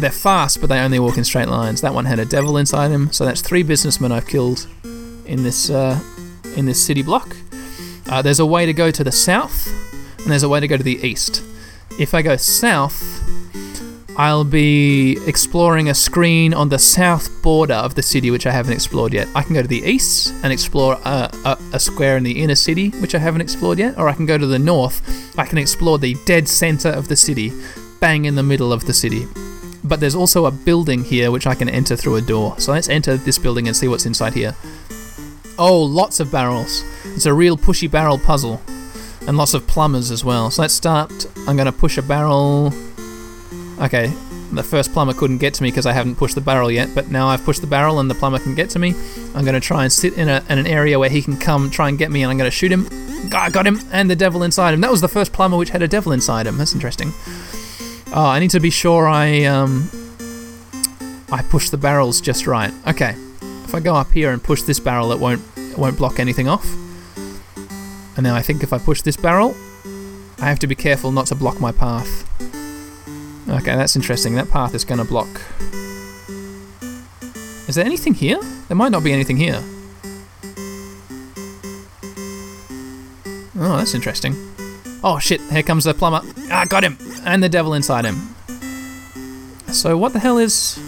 [0.00, 1.80] they're fast, but they only walk in straight lines.
[1.80, 4.66] That one had a devil inside him, so that's three businessmen I've killed
[5.26, 6.00] in this uh,
[6.56, 7.36] in this city block.
[8.08, 9.68] Uh, there's a way to go to the south,
[10.18, 11.42] and there's a way to go to the east.
[11.98, 13.02] If I go south,
[14.16, 18.72] I'll be exploring a screen on the south border of the city, which I haven't
[18.72, 19.28] explored yet.
[19.34, 22.54] I can go to the east and explore a, a, a, square in the inner
[22.54, 25.38] city, which I haven't explored yet, or I can go to the north.
[25.38, 27.52] I can explore the dead center of the city,
[28.00, 29.26] bang in the middle of the city.
[29.90, 32.58] But there's also a building here which I can enter through a door.
[32.58, 34.56] So let's enter this building and see what's inside here.
[35.58, 36.82] Oh, lots of barrels.
[37.04, 38.62] It's a real pushy barrel puzzle.
[39.26, 40.50] And lots of plumbers as well.
[40.50, 41.12] So let's start.
[41.46, 42.72] I'm going to push a barrel
[43.80, 44.12] Okay,
[44.52, 47.10] the first plumber couldn't get to me because I haven't pushed the barrel yet, but
[47.10, 48.94] now I've pushed the barrel and the plumber can get to me.
[49.34, 51.70] I'm going to try and sit in, a, in an area where he can come
[51.70, 52.86] try and get me, and I'm going to shoot him.
[53.32, 54.82] I got him, and the devil inside him.
[54.82, 56.58] That was the first plumber which had a devil inside him.
[56.58, 57.14] That's interesting.
[58.12, 59.88] Oh, I need to be sure I um,
[61.30, 62.72] I push the barrels just right.
[62.88, 63.14] Okay,
[63.64, 66.48] if I go up here and push this barrel, it won't it won't block anything
[66.48, 66.66] off.
[68.16, 69.54] And now I think if I push this barrel,
[70.40, 72.26] I have to be careful not to block my path.
[73.48, 74.34] Okay, that's interesting.
[74.34, 75.28] That path is going to block.
[77.68, 78.40] Is there anything here?
[78.68, 79.62] There might not be anything here.
[83.56, 84.34] Oh, that's interesting.
[85.04, 86.20] Oh shit, here comes the plumber.
[86.50, 86.98] Ah, got him!
[87.24, 88.34] And the devil inside him.
[89.72, 90.78] So what the hell is...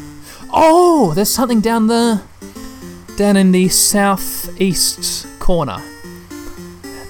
[0.53, 2.22] Oh, there's something down the...
[3.16, 5.80] Down in the southeast corner.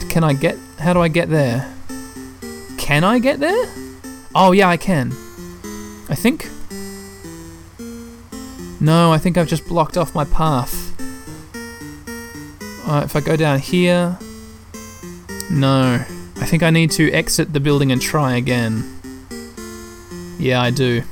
[0.09, 0.59] Can I get...
[0.79, 1.73] How do I get there?
[2.77, 3.67] Can I get there?
[4.35, 5.13] Oh yeah, I can.
[6.09, 6.49] I think.
[8.81, 10.91] No, I think I've just blocked off my path.
[12.89, 14.19] Uh, if I go down here.
[15.51, 16.05] No.
[16.37, 18.92] I think I need to exit the building and try again.
[20.43, 21.05] Yeah, I do.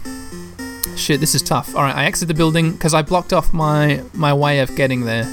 [0.97, 1.77] Shit, this is tough.
[1.77, 5.25] Alright, I exit the building because I blocked off my, my way of getting there.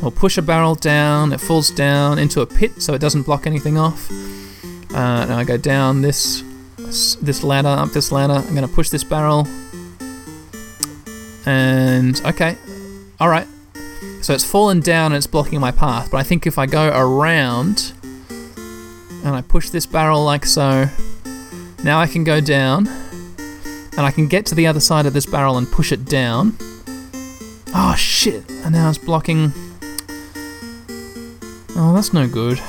[0.00, 3.46] We'll push a barrel down, it falls down into a pit so it doesn't block
[3.46, 4.10] anything off.
[4.90, 6.42] Uh, now I go down this
[6.78, 8.32] this ladder, up this ladder.
[8.32, 9.46] I'm to push this barrel.
[11.44, 12.56] And, okay.
[13.20, 13.48] Alright.
[14.22, 16.10] So it's fallen down and it's blocking my path.
[16.10, 20.88] But I think if I go around and I push this barrel like so,
[21.84, 22.88] now I can go down
[23.96, 26.56] and I can get to the other side of this barrel and push it down.
[27.74, 28.48] Oh shit!
[28.50, 29.52] And now it's blocking.
[31.78, 32.60] Oh, that's no good.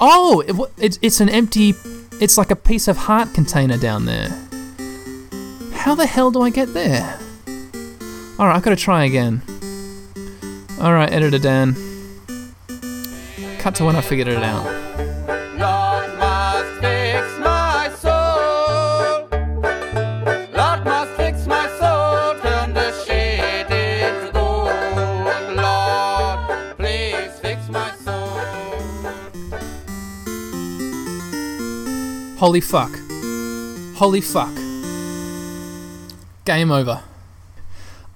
[0.00, 1.74] Oh, it, it, it's an empty
[2.18, 4.30] it's like a piece of heart container down there.
[5.74, 7.18] How the hell do I get there?
[8.38, 9.42] Alright, I've got to try again.
[10.80, 11.74] Alright, editor Dan.
[13.58, 14.85] Cut to when I figured it out.
[32.46, 32.96] Holy fuck.
[33.96, 34.54] Holy fuck.
[36.44, 37.02] Game over.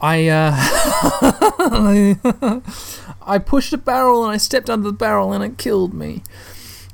[0.01, 0.55] I uh
[3.23, 6.23] I pushed a barrel and I stepped under the barrel and it killed me.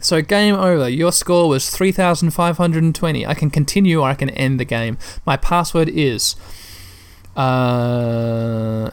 [0.01, 0.89] So game over.
[0.89, 3.27] Your score was 3520.
[3.27, 4.97] I can continue or I can end the game.
[5.27, 6.37] My password is
[7.37, 8.93] uh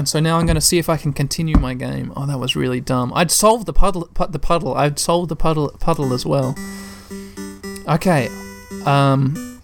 [0.00, 2.10] And so now I'm going to see if I can continue my game.
[2.16, 3.12] Oh, that was really dumb.
[3.14, 4.08] I'd solved the puddle.
[4.14, 4.72] pu- The puddle.
[4.74, 5.68] I'd solved the puddle.
[5.78, 6.54] Puddle as well.
[7.86, 8.30] Okay.
[8.86, 9.60] Um.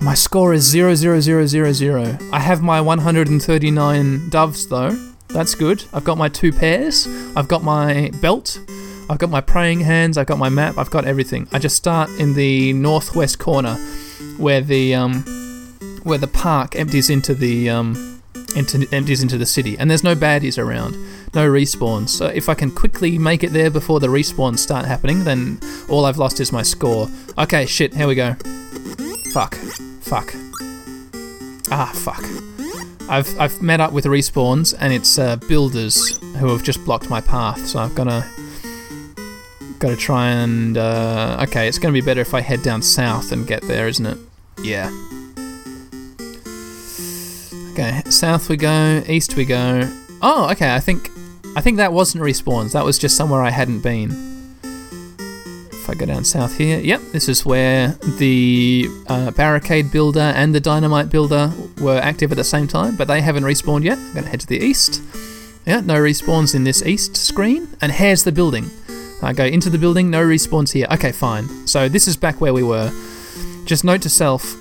[0.00, 2.18] My score is 00000.
[2.32, 4.90] I have my 139 doves though.
[5.28, 5.84] That's good.
[5.92, 7.06] I've got my two pears.
[7.36, 8.58] I've got my belt.
[9.08, 10.18] I've got my praying hands.
[10.18, 10.78] I've got my map.
[10.78, 11.46] I've got everything.
[11.52, 13.76] I just start in the northwest corner
[14.36, 15.22] where the um,
[16.02, 18.15] where the park empties into the um,
[18.54, 20.92] into, empties into the city, and there's no baddies around,
[21.34, 22.10] no respawns.
[22.10, 26.04] So if I can quickly make it there before the respawns start happening, then all
[26.04, 27.08] I've lost is my score.
[27.38, 27.94] Okay, shit.
[27.94, 28.34] Here we go.
[29.32, 29.56] Fuck.
[30.00, 30.34] Fuck.
[31.70, 32.22] Ah, fuck.
[33.08, 37.20] I've I've met up with respawns, and it's uh, builders who have just blocked my
[37.20, 37.66] path.
[37.66, 38.26] So I've gotta
[39.78, 41.68] gotta try and uh, okay.
[41.68, 44.18] It's gonna be better if I head down south and get there, isn't it?
[44.62, 44.90] Yeah.
[47.78, 49.86] Okay, south we go, east we go.
[50.22, 50.74] Oh, okay.
[50.74, 51.10] I think
[51.54, 52.72] I think that wasn't respawns.
[52.72, 54.12] That was just somewhere I hadn't been.
[55.72, 60.54] If I go down south here, yep, this is where the uh, barricade builder and
[60.54, 63.98] the dynamite builder were active at the same time, but they haven't respawned yet.
[63.98, 65.02] I'm gonna head to the east.
[65.66, 68.70] Yeah, no respawns in this east screen, and here's the building.
[69.20, 70.86] I go into the building, no respawns here.
[70.92, 71.66] Okay, fine.
[71.66, 72.90] So this is back where we were.
[73.66, 74.56] Just note to self: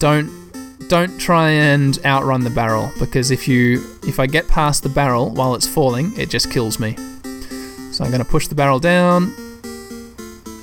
[0.00, 0.45] don't
[0.88, 5.30] don't try and outrun the barrel because if you if I get past the barrel
[5.30, 6.96] while it's falling, it just kills me.
[7.92, 9.34] So I'm going to push the barrel down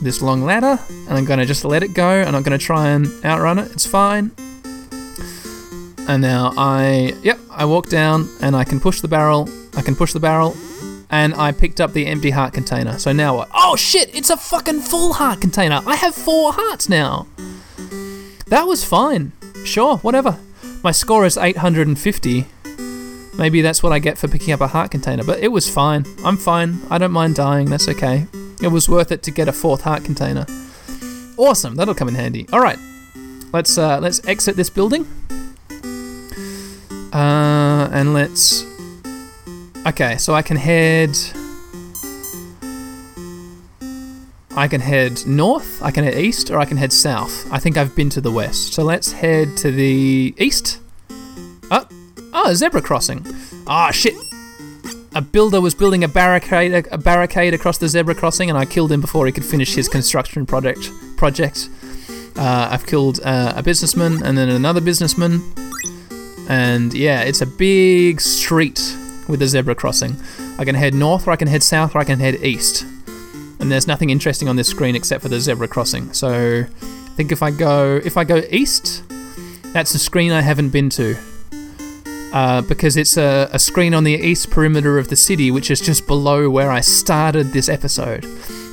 [0.01, 2.63] this long ladder and I'm going to just let it go I'm not going to
[2.63, 3.71] try and outrun it.
[3.71, 4.31] It's fine.
[6.07, 9.49] And now I yep, I walk down and I can push the barrel.
[9.75, 10.55] I can push the barrel
[11.09, 12.97] and I picked up the empty heart container.
[12.97, 13.49] So now what?
[13.53, 15.81] Oh shit, it's a fucking full heart container.
[15.85, 17.27] I have 4 hearts now.
[18.47, 19.31] That was fine.
[19.65, 20.37] Sure, whatever.
[20.83, 22.45] My score is 850.
[23.37, 26.05] Maybe that's what I get for picking up a heart container, but it was fine.
[26.23, 26.79] I'm fine.
[26.89, 27.69] I don't mind dying.
[27.69, 28.27] That's okay.
[28.61, 30.45] It was worth it to get a fourth heart container.
[31.37, 31.75] Awesome.
[31.75, 32.47] That'll come in handy.
[32.53, 32.77] All right.
[33.51, 35.07] Let's uh, let's exit this building.
[37.11, 38.65] Uh, and let's.
[39.85, 41.15] Okay, so I can head.
[44.55, 47.51] I can head north, I can head east, or I can head south.
[47.51, 48.73] I think I've been to the west.
[48.73, 50.79] So let's head to the east.
[51.71, 51.87] Oh,
[52.33, 53.25] oh, zebra crossing.
[53.65, 54.13] Ah, shit.
[55.15, 58.91] A builder was building a barricade, a barricade across the zebra crossing, and I killed
[58.91, 60.91] him before he could finish his construction project.
[61.17, 61.69] Project.
[62.35, 65.41] Uh, I've killed uh, a businessman and then another businessman,
[66.47, 68.95] and yeah, it's a big street
[69.27, 70.15] with a zebra crossing.
[70.59, 72.85] I can head north, or I can head south, or I can head east
[73.63, 76.11] and there's nothing interesting on this screen except for the zebra crossing.
[76.11, 79.03] So I think if I go if I go east,
[79.71, 81.15] that's a screen I haven't been to.
[82.33, 85.79] Uh, because it's a, a screen on the east perimeter of the city, which is
[85.79, 88.25] just below where I started this episode.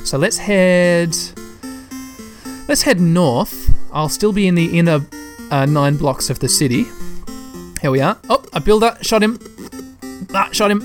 [0.03, 1.15] So let's head.
[2.67, 3.73] Let's head north.
[3.93, 5.05] I'll still be in the inner
[5.51, 6.83] uh, nine blocks of the city.
[7.79, 8.17] Here we are.
[8.29, 9.39] Oh, a builder shot him.
[10.33, 10.81] Ah, shot him.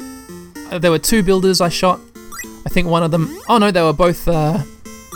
[0.71, 1.99] Uh, there were two builders I shot.
[2.67, 3.39] I think one of them.
[3.49, 4.27] Oh no, they were both.
[4.27, 4.59] Uh,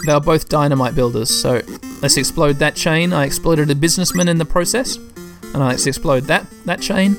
[0.07, 1.29] they were both dynamite builders.
[1.29, 1.61] So
[2.01, 3.13] let's explode that chain.
[3.13, 7.17] I exploded a businessman in the process, and I let's explode that that chain.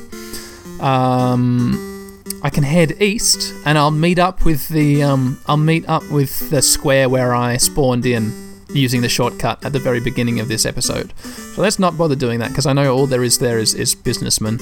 [0.80, 5.04] Um, I can head east, and I'll meet up with the.
[5.04, 8.32] Um, I'll meet up with the square where I spawned in
[8.74, 11.14] using the shortcut at the very beginning of this episode.
[11.20, 13.94] So let's not bother doing that because I know all there is there is, is
[13.94, 14.60] businessmen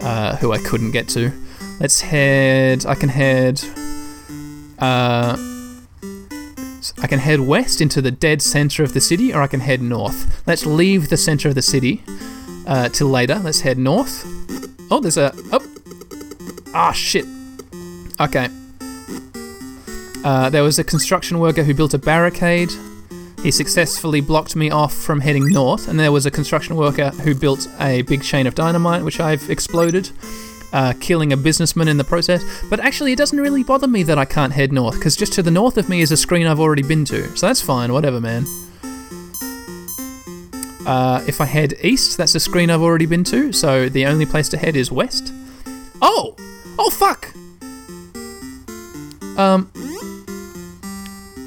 [0.00, 1.30] uh, who I couldn't get to.
[1.78, 2.84] Let's head.
[2.84, 3.62] I can head.
[4.78, 5.36] Uh,
[6.98, 9.82] I can head west into the dead center of the city, or I can head
[9.82, 10.42] north.
[10.46, 12.02] Let's leave the center of the city
[12.66, 13.36] uh, till later.
[13.36, 14.24] Let's head north.
[14.90, 15.32] Oh, there's a.
[15.52, 15.66] Oh!
[16.74, 17.24] Ah, shit.
[18.20, 18.48] Okay.
[20.24, 22.70] Uh, there was a construction worker who built a barricade.
[23.42, 27.34] He successfully blocked me off from heading north, and there was a construction worker who
[27.34, 30.10] built a big chain of dynamite, which I've exploded
[30.72, 32.42] uh, killing a businessman in the process.
[32.68, 35.42] But actually, it doesn't really bother me that I can't head north, because just to
[35.42, 37.36] the north of me is a screen I've already been to.
[37.36, 38.44] So that's fine, whatever, man.
[40.86, 44.26] Uh, if I head east, that's a screen I've already been to, so the only
[44.26, 45.32] place to head is west.
[46.00, 46.36] Oh!
[46.78, 47.34] Oh, fuck!
[49.38, 49.70] Um.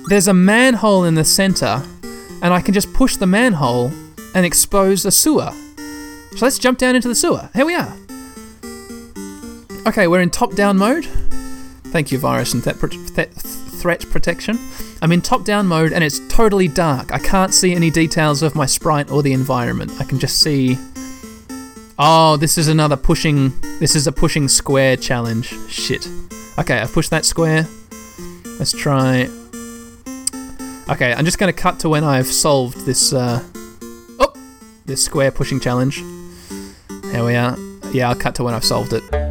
[0.09, 1.84] There's a manhole in the center,
[2.41, 3.91] and I can just push the manhole
[4.34, 5.51] and expose a sewer.
[6.36, 7.49] So let's jump down into the sewer.
[7.53, 7.95] Here we are.
[9.89, 11.05] Okay, we're in top down mode.
[11.85, 14.59] Thank you, virus and threat, th- threat protection.
[15.01, 17.11] I'm in top down mode and it's totally dark.
[17.11, 19.91] I can't see any details of my sprite or the environment.
[19.99, 20.77] I can just see.
[21.97, 23.59] Oh, this is another pushing.
[23.79, 25.55] This is a pushing square challenge.
[25.71, 26.07] Shit.
[26.59, 27.67] Okay, I've pushed that square.
[28.59, 29.27] Let's try.
[30.87, 33.11] Okay, I'm just going to cut to when I've solved this.
[33.11, 33.43] Uh...
[34.19, 34.33] Oh!
[34.85, 36.03] this square pushing challenge.
[37.11, 37.57] Here we are.
[37.91, 39.28] Yeah, I'll cut to when I've solved it.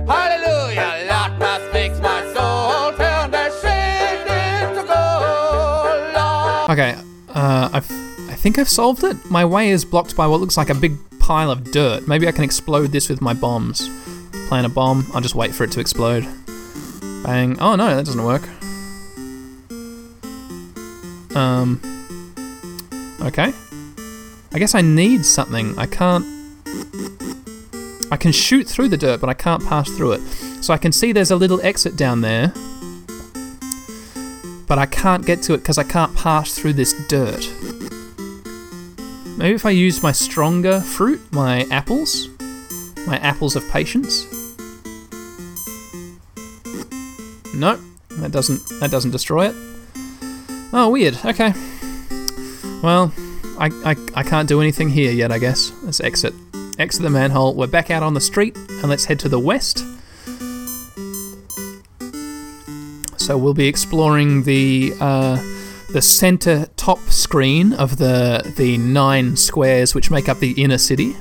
[6.79, 6.97] Okay,
[7.31, 7.91] uh, I've,
[8.31, 9.17] I think I've solved it.
[9.29, 12.07] My way is blocked by what looks like a big pile of dirt.
[12.07, 13.91] Maybe I can explode this with my bombs.
[14.47, 15.05] Plant a bomb.
[15.13, 16.23] I'll just wait for it to explode.
[17.25, 17.59] Bang.
[17.59, 18.43] Oh no, that doesn't work.
[21.37, 21.81] Um.
[23.23, 23.53] Okay.
[24.53, 25.77] I guess I need something.
[25.77, 26.25] I can't.
[28.13, 30.21] I can shoot through the dirt, but I can't pass through it.
[30.63, 32.53] So I can see there's a little exit down there
[34.69, 37.49] but I can't get to it because I can't pass through this dirt.
[39.39, 42.29] Maybe if I use my stronger fruit, my apples,
[43.07, 44.27] my apples of patience.
[47.55, 49.55] No, that doesn't that doesn't destroy it.
[50.73, 51.19] Oh, weird.
[51.25, 51.53] Okay.
[52.83, 53.13] Well,
[53.59, 55.73] I, I, I can't do anything here yet, I guess.
[55.83, 56.35] Let's exit.
[56.79, 57.55] Exit the manhole.
[57.55, 59.83] We're back out on the street, and let's head to the west.
[63.29, 65.37] So we'll be exploring the uh,
[65.93, 71.15] the center top screen of the the nine squares which make up the inner city.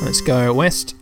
[0.00, 0.96] Let's go west.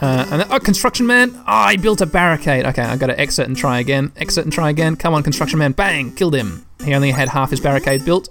[0.00, 1.30] Uh, and oh, construction man!
[1.36, 2.66] Oh, I built a barricade.
[2.66, 4.10] Okay, I got to exit and try again.
[4.16, 4.96] Exit and try again.
[4.96, 5.70] Come on, construction man!
[5.70, 6.12] Bang!
[6.16, 6.66] Killed him.
[6.84, 8.30] He only had half his barricade built.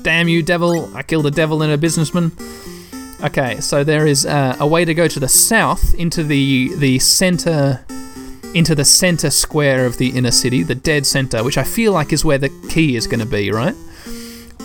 [0.00, 0.90] Damn you, devil!
[0.96, 2.32] I killed a devil and a businessman.
[3.22, 6.98] Okay, so there is uh, a way to go to the south into the the
[7.00, 7.84] center
[8.54, 12.12] into the center square of the inner city, the dead center, which I feel like
[12.12, 13.74] is where the key is going to be, right?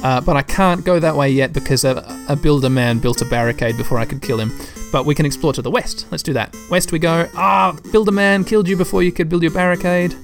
[0.03, 3.25] Uh, but I can't go that way yet because a, a builder man built a
[3.25, 4.51] barricade before I could kill him.
[4.91, 6.05] But we can explore to the west.
[6.11, 6.55] Let's do that.
[6.69, 7.27] West we go.
[7.36, 10.15] Ah, builder man killed you before you could build your barricade.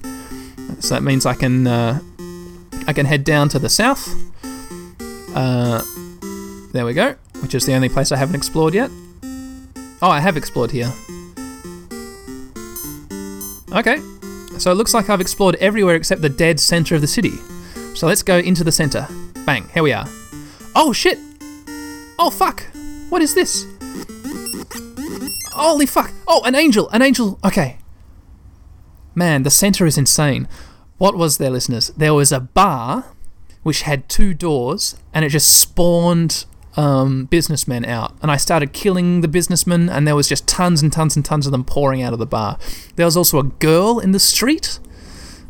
[0.79, 1.99] So that means I can uh,
[2.87, 4.07] I can head down to the south.
[5.35, 5.81] Uh,
[6.73, 7.15] there we go.
[7.41, 8.91] Which is the only place I haven't explored yet.
[10.03, 10.91] Oh, I have explored here.
[13.73, 13.99] Okay.
[14.57, 17.33] So it looks like I've explored everywhere except the dead center of the city.
[17.95, 19.07] So let's go into the center.
[19.45, 20.05] Bang, here we are.
[20.75, 21.17] Oh shit!
[22.19, 22.63] Oh fuck!
[23.09, 23.65] What is this?
[25.53, 26.11] Holy fuck!
[26.27, 26.89] Oh, an angel!
[26.89, 27.39] An angel!
[27.43, 27.77] Okay.
[29.15, 30.47] Man, the center is insane.
[30.97, 31.89] What was there, listeners?
[31.97, 33.05] There was a bar
[33.63, 36.45] which had two doors and it just spawned
[36.75, 38.15] um, businessmen out.
[38.21, 41.45] And I started killing the businessmen, and there was just tons and tons and tons
[41.45, 42.57] of them pouring out of the bar.
[42.95, 44.79] There was also a girl in the street.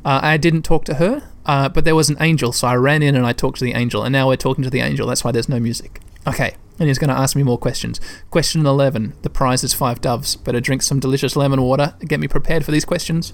[0.03, 3.03] Uh, I didn't talk to her, uh, but there was an angel, so I ran
[3.03, 5.07] in and I talked to the angel, and now we're talking to the angel.
[5.07, 6.01] That's why there's no music.
[6.27, 7.99] Okay, and he's going to ask me more questions.
[8.29, 10.35] Question 11 The prize is five doves.
[10.35, 11.95] Better drink some delicious lemon water.
[12.05, 13.33] Get me prepared for these questions.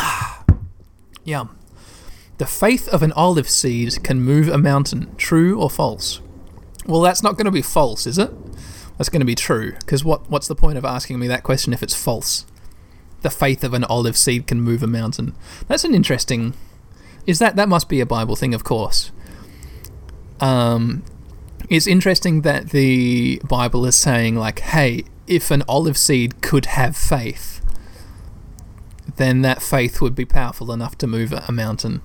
[1.24, 1.56] Yum.
[2.38, 5.14] The faith of an olive seed can move a mountain.
[5.16, 6.20] True or false?
[6.86, 8.30] Well, that's not going to be false, is it?
[8.98, 9.72] That's going to be true.
[9.78, 12.44] Because what, what's the point of asking me that question if it's false?
[13.22, 15.34] The faith of an olive seed can move a mountain.
[15.68, 16.54] That's an interesting.
[17.26, 19.12] Is that that must be a Bible thing, of course.
[20.40, 21.04] Um,
[21.70, 26.96] it's interesting that the Bible is saying like, hey, if an olive seed could have
[26.96, 27.60] faith,
[29.16, 32.02] then that faith would be powerful enough to move a mountain.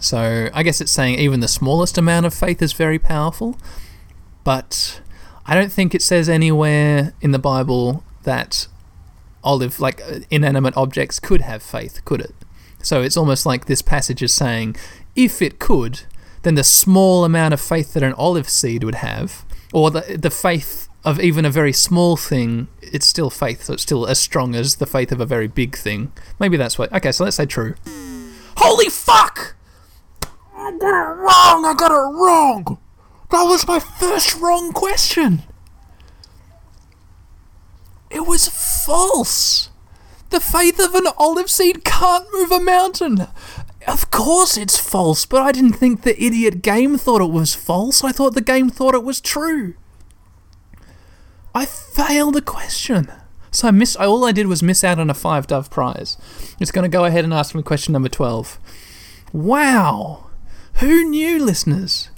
[0.00, 3.56] So I guess it's saying even the smallest amount of faith is very powerful,
[4.44, 5.00] but
[5.46, 8.66] I don't think it says anywhere in the Bible that
[9.44, 12.34] olive, like uh, inanimate objects, could have faith, could it?
[12.82, 14.76] So it's almost like this passage is saying
[15.14, 16.02] if it could,
[16.42, 20.30] then the small amount of faith that an olive seed would have, or the, the
[20.30, 24.54] faith of even a very small thing, it's still faith, so it's still as strong
[24.54, 26.12] as the faith of a very big thing.
[26.38, 26.92] Maybe that's what.
[26.92, 27.74] Okay, so let's say true.
[28.56, 29.56] Holy fuck!
[30.60, 31.64] I got it wrong!
[31.64, 32.78] I got it wrong!
[33.30, 35.42] That was my first wrong question!
[38.10, 39.70] It was false!
[40.30, 43.26] The faith of an olive seed can't move a mountain!
[43.86, 48.04] Of course it's false, but I didn't think the idiot game thought it was false.
[48.04, 49.74] I thought the game thought it was true.
[51.54, 53.10] I failed the question.
[53.50, 53.96] So I miss.
[53.96, 56.16] All I did was miss out on a five dove prize.
[56.60, 58.58] It's going to go ahead and ask me question number twelve.
[59.32, 60.29] Wow,
[60.80, 62.10] who knew, listeners?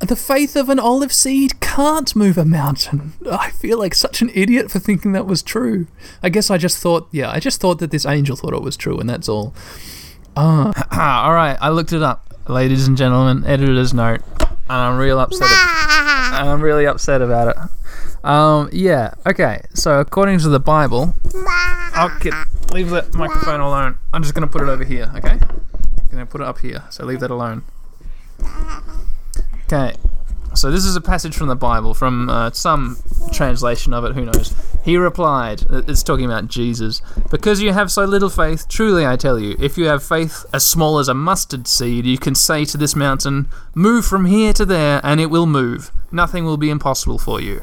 [0.00, 3.14] The faith of an olive seed can't move a mountain.
[3.30, 5.88] I feel like such an idiot for thinking that was true.
[6.22, 8.76] I guess I just thought, yeah, I just thought that this angel thought it was
[8.76, 9.54] true, and that's all.
[10.36, 10.72] Ah,
[11.26, 11.58] all right.
[11.60, 13.44] I looked it up, ladies and gentlemen.
[13.44, 15.48] Editor's note, and I'm real upset.
[15.50, 18.24] and I'm really upset about it.
[18.24, 19.14] Um, yeah.
[19.26, 19.62] Okay.
[19.74, 21.14] So according to the Bible,
[21.92, 22.34] I'll get,
[22.72, 23.98] leave that microphone alone.
[24.12, 25.10] I'm just gonna put it over here.
[25.16, 25.38] Okay.
[26.10, 26.84] I'm gonna put it up here.
[26.90, 27.64] So leave that alone.
[29.64, 29.94] Okay,
[30.54, 32.96] so this is a passage from the Bible, from uh, some
[33.32, 34.54] translation of it, who knows.
[34.82, 39.38] He replied, it's talking about Jesus, Because you have so little faith, truly I tell
[39.38, 42.78] you, if you have faith as small as a mustard seed, you can say to
[42.78, 45.92] this mountain, Move from here to there, and it will move.
[46.10, 47.62] Nothing will be impossible for you.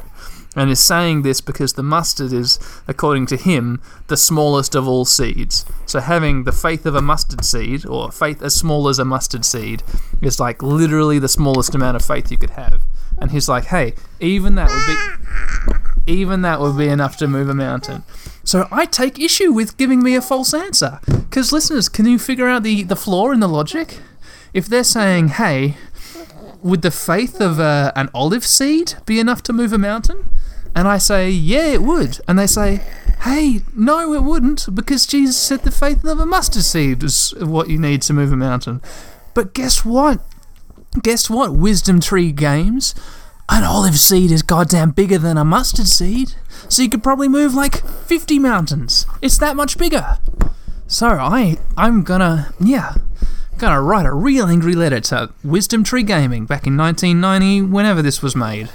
[0.56, 5.04] And is saying this because the mustard is, according to him, the smallest of all
[5.04, 5.66] seeds.
[5.84, 9.44] So having the faith of a mustard seed, or faith as small as a mustard
[9.44, 9.82] seed,
[10.22, 12.82] is like literally the smallest amount of faith you could have.
[13.18, 15.76] And he's like, hey, even that would be
[16.06, 18.04] even that would be enough to move a mountain.
[18.44, 21.00] So I take issue with giving me a false answer.
[21.06, 23.98] Because listeners, can you figure out the, the flaw in the logic?
[24.54, 25.76] If they're saying, hey,
[26.62, 30.28] would the faith of uh, an olive seed be enough to move a mountain?
[30.74, 32.20] And I say, yeah, it would.
[32.28, 32.82] And they say,
[33.22, 37.70] hey, no, it wouldn't, because Jesus said the faith of a mustard seed is what
[37.70, 38.82] you need to move a mountain.
[39.32, 40.20] But guess what?
[41.02, 42.94] Guess what, Wisdom Tree Games?
[43.48, 46.34] An olive seed is goddamn bigger than a mustard seed.
[46.68, 49.06] So you could probably move like 50 mountains.
[49.22, 50.18] It's that much bigger.
[50.86, 52.94] So I, I'm gonna, yeah,
[53.58, 58.22] gonna write a real angry letter to Wisdom Tree Gaming back in 1990, whenever this
[58.22, 58.68] was made.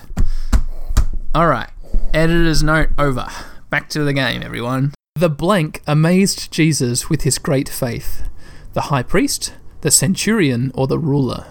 [1.35, 1.69] Alright,
[2.13, 3.27] editor's note over.
[3.69, 4.93] Back to the game, everyone.
[5.15, 8.27] The blank amazed Jesus with his great faith.
[8.73, 11.45] The high priest, the centurion, or the ruler?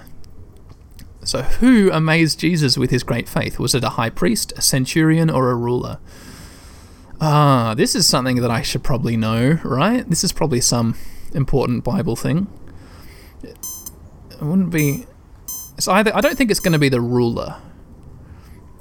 [1.22, 3.59] So, who amazed Jesus with his great faith?
[3.59, 5.99] Was it a high priest, a centurion, or a ruler?
[7.20, 10.09] Ah, this is something that I should probably know, right?
[10.09, 10.97] This is probably some
[11.33, 12.49] important Bible thing.
[14.41, 15.07] It wouldn't be.
[15.76, 16.14] It's either.
[16.14, 17.57] I don't think it's going to be the ruler.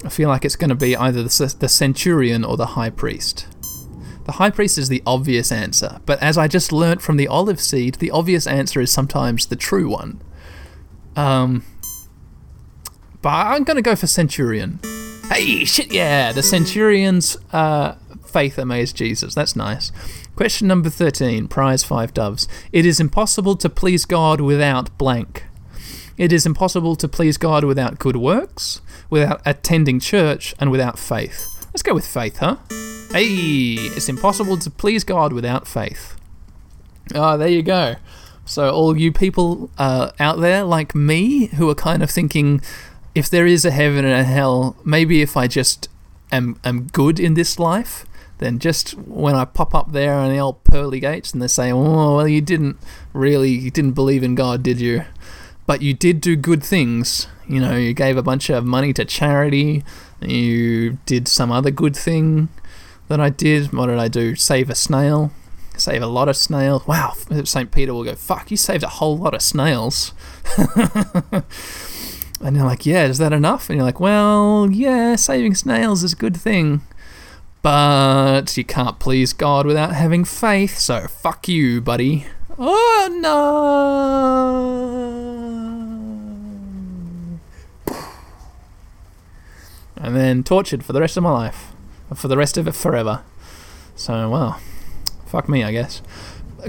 [0.04, 3.46] I feel like it's going to be either the, the centurion or the high priest.
[4.24, 7.60] The high priest is the obvious answer, but as I just learnt from the olive
[7.60, 10.22] seed, the obvious answer is sometimes the true one.
[11.16, 11.64] Um,
[13.22, 14.78] but I'm going to go for centurion.
[15.30, 19.34] Hey, shit, yeah, the centurion's uh, faith amazed Jesus.
[19.34, 19.92] That's nice.
[20.36, 22.48] Question number 13, prize five doves.
[22.72, 25.44] It is impossible to please God without blank.
[26.20, 31.46] It is impossible to please God without good works, without attending church, and without faith.
[31.68, 32.56] Let's go with faith, huh?
[33.10, 36.18] Hey, it's impossible to please God without faith.
[37.14, 37.94] Ah, oh, there you go.
[38.44, 42.60] So, all you people uh, out there like me who are kind of thinking,
[43.14, 45.88] if there is a heaven and a hell, maybe if I just
[46.30, 48.04] am, am good in this life,
[48.40, 51.72] then just when I pop up there on the old pearly gates and they say,
[51.72, 52.76] oh, well, you didn't
[53.14, 55.06] really, you didn't believe in God, did you?
[55.70, 57.28] But you did do good things.
[57.48, 59.84] You know, you gave a bunch of money to charity,
[60.20, 62.48] you did some other good thing
[63.06, 63.72] that I did.
[63.72, 64.34] What did I do?
[64.34, 65.30] Save a snail.
[65.76, 66.84] Save a lot of snails.
[66.88, 67.12] Wow,
[67.44, 67.70] St.
[67.70, 70.12] Peter will go, fuck, you saved a whole lot of snails.
[72.42, 73.68] And you're like, yeah, is that enough?
[73.68, 76.80] And you're like, well, yeah, saving snails is a good thing.
[77.62, 82.26] But you can't please God without having faith, so fuck you, buddy.
[82.58, 84.99] Oh no!
[90.00, 91.72] And then tortured for the rest of my life.
[92.14, 93.22] For the rest of it forever.
[93.94, 94.60] So, well,
[95.26, 96.02] fuck me, I guess.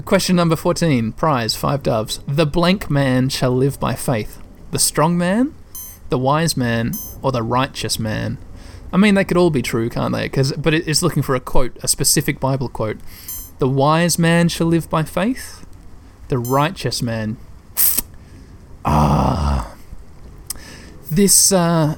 [0.04, 1.12] Question number 14.
[1.12, 2.20] Prize, five doves.
[2.28, 4.40] The blank man shall live by faith.
[4.70, 5.54] The strong man?
[6.12, 8.36] the wise man or the righteous man.
[8.92, 10.28] I mean, they could all be true, can't they?
[10.28, 12.98] Cause, but it's looking for a quote, a specific Bible quote.
[13.58, 15.64] The wise man shall live by faith.
[16.28, 17.38] The righteous man.
[18.84, 19.74] Ah.
[21.10, 21.96] This, uh,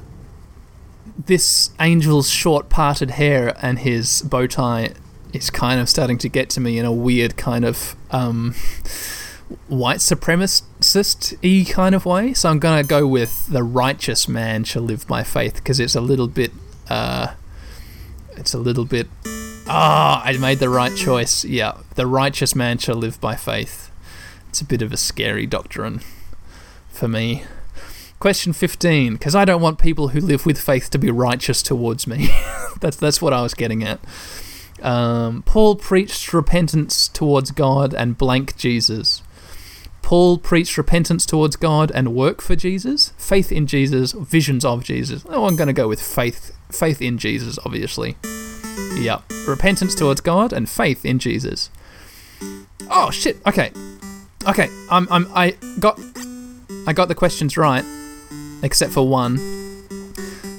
[1.17, 4.93] this angel's short parted hair and his bow tie
[5.33, 8.53] is kind of starting to get to me in a weird kind of um,
[9.67, 12.33] white supremacist y kind of way.
[12.33, 15.95] So I'm going to go with the righteous man shall live by faith because it's
[15.95, 16.51] a little bit.
[16.89, 17.33] Uh,
[18.37, 19.07] it's a little bit.
[19.67, 21.43] Ah, oh, I made the right choice.
[21.43, 23.89] Yeah, the righteous man shall live by faith.
[24.49, 26.01] It's a bit of a scary doctrine
[26.89, 27.43] for me.
[28.25, 32.07] Question 15, because I don't want people who live with faith to be righteous towards
[32.07, 32.31] me.
[32.81, 33.99] that's, that's what I was getting at.
[34.81, 39.21] Um, Paul preached repentance towards God and blank Jesus.
[40.01, 45.23] Paul preached repentance towards God and work for Jesus, faith in Jesus, visions of Jesus.
[45.29, 48.17] Oh, I'm going to go with faith, faith in Jesus, obviously.
[48.95, 51.69] Yeah, repentance towards God and faith in Jesus.
[52.89, 53.37] Oh shit.
[53.45, 53.71] Okay,
[54.47, 54.67] okay.
[54.89, 55.99] I'm, I'm, I got,
[56.87, 57.85] I got the questions right,
[58.65, 59.37] except for one.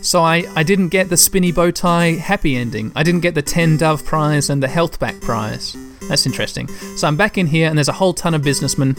[0.03, 2.93] So I, I didn't get the spinny bow tie happy ending.
[2.95, 5.77] I didn't get the 10 dove prize and the health back prize.
[6.09, 6.69] That's interesting.
[6.97, 8.95] So I'm back in here and there's a whole ton of businessmen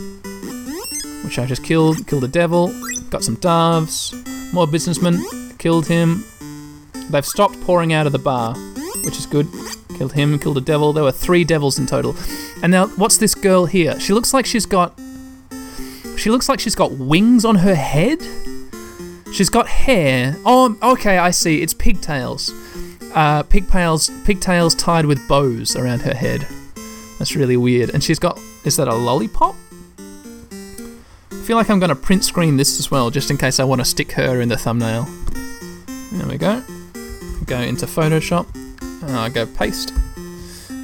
[1.28, 2.08] which I just killed.
[2.08, 2.74] Killed a devil,
[3.10, 4.14] got some doves,
[4.54, 5.22] More businessmen.
[5.58, 6.24] Killed him.
[7.10, 8.56] They've stopped pouring out of the bar,
[9.04, 9.48] which is good.
[9.98, 10.94] Killed him, killed a devil.
[10.94, 12.16] There were three devils in total.
[12.64, 14.00] And now, what's this girl here?
[14.00, 14.98] She looks like she's got.
[16.18, 18.22] She looks like she's got wings on her head.
[19.38, 20.36] She's got hair.
[20.48, 21.62] Oh, okay, I see.
[21.62, 22.52] It's pigtails.
[23.14, 26.48] Uh, pigtails, pigtails tied with bows around her head.
[27.20, 27.92] That's really weird.
[27.92, 28.40] And she's got.
[28.66, 29.54] Is that a lollipop?
[30.00, 33.64] I feel like I'm going to print screen this as well, just in case I
[33.64, 35.08] want to stick her in the thumbnail.
[36.14, 36.64] There we go.
[37.46, 38.48] Go into Photoshop.
[39.04, 39.94] Uh, go paste.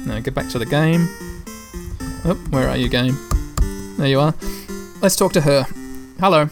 [0.06, 1.08] Now get back to the game.
[2.24, 3.16] Oh, where are you, game?
[3.98, 4.32] There you are.
[5.02, 5.66] Let's talk to her.
[6.20, 6.50] Hello.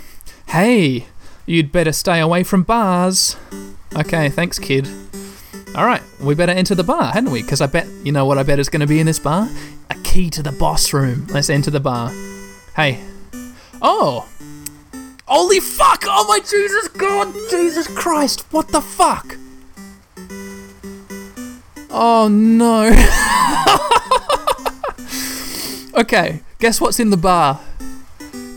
[0.49, 1.07] Hey,
[1.47, 3.37] you'd better stay away from bars.
[3.97, 4.89] Okay, thanks, kid.
[5.75, 7.43] All right, we better enter the bar, hadn't we?
[7.43, 9.49] Because I bet, you know what I bet is going to be in this bar?
[9.91, 11.27] A key to the boss room.
[11.29, 12.11] Let's enter the bar.
[12.77, 13.03] Hey.
[13.81, 14.29] Oh.
[15.27, 16.05] Holy fuck!
[16.07, 17.33] Oh my Jesus God!
[17.51, 18.45] Jesus Christ!
[18.53, 19.37] What the fuck?
[21.91, 22.91] Oh no.
[26.01, 27.61] okay, guess what's in the bar?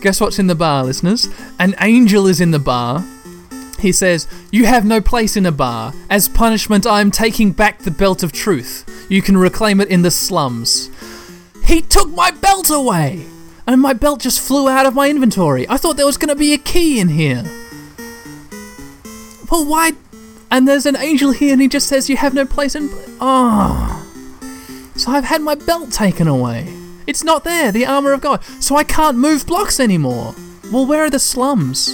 [0.05, 1.29] Guess what's in the bar, listeners?
[1.57, 3.03] An angel is in the bar.
[3.79, 5.93] He says, You have no place in a bar.
[6.11, 9.07] As punishment, I am taking back the belt of truth.
[9.09, 10.91] You can reclaim it in the slums.
[11.63, 13.25] He took my belt away!
[13.65, 15.67] And my belt just flew out of my inventory.
[15.67, 17.43] I thought there was going to be a key in here.
[19.49, 19.93] Well, why?
[20.51, 22.89] And there's an angel here, and he just says you have no place in.
[23.19, 24.05] Oh.
[24.97, 26.84] So I've had my belt taken away.
[27.07, 28.43] It's not there, the armor of God.
[28.59, 30.35] So I can't move blocks anymore.
[30.71, 31.89] Well, where are the slums?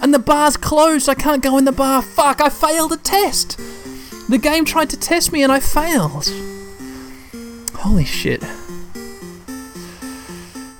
[0.00, 1.08] And the bar's closed.
[1.08, 2.02] I can't go in the bar.
[2.02, 3.58] Fuck, I failed a test.
[4.28, 6.28] The game tried to test me and I failed.
[7.74, 8.42] Holy shit.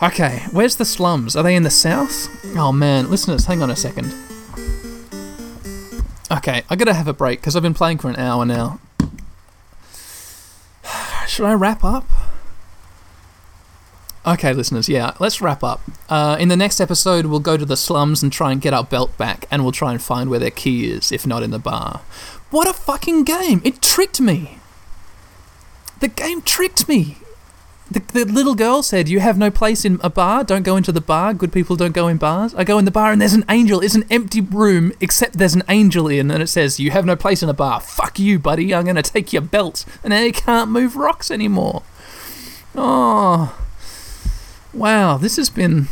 [0.01, 1.35] Okay, where's the slums?
[1.35, 2.29] Are they in the south?
[2.57, 4.15] Oh man, listeners, hang on a second.
[6.31, 8.81] Okay, I gotta have a break because I've been playing for an hour now.
[11.27, 12.05] Should I wrap up?
[14.29, 15.81] Okay, listeners, yeah, let's wrap up.
[16.11, 18.85] Uh, in the next episode, we'll go to the slums and try and get our
[18.85, 21.59] belt back, and we'll try and find where their key is, if not in the
[21.59, 22.03] bar.
[22.51, 23.63] What a fucking game!
[23.65, 24.59] It tricked me!
[26.01, 27.17] The game tricked me!
[27.91, 30.93] The, the little girl said, You have no place in a bar, don't go into
[30.93, 32.55] the bar, good people don't go in bars.
[32.55, 35.55] I go in the bar and there's an angel, it's an empty room, except there's
[35.55, 37.81] an angel in, and it says, You have no place in a bar.
[37.81, 39.87] Fuck you, buddy, I'm gonna take your belt.
[40.05, 41.83] And now you can't move rocks anymore.
[42.75, 43.68] Oh.
[44.73, 45.89] Wow, this has been.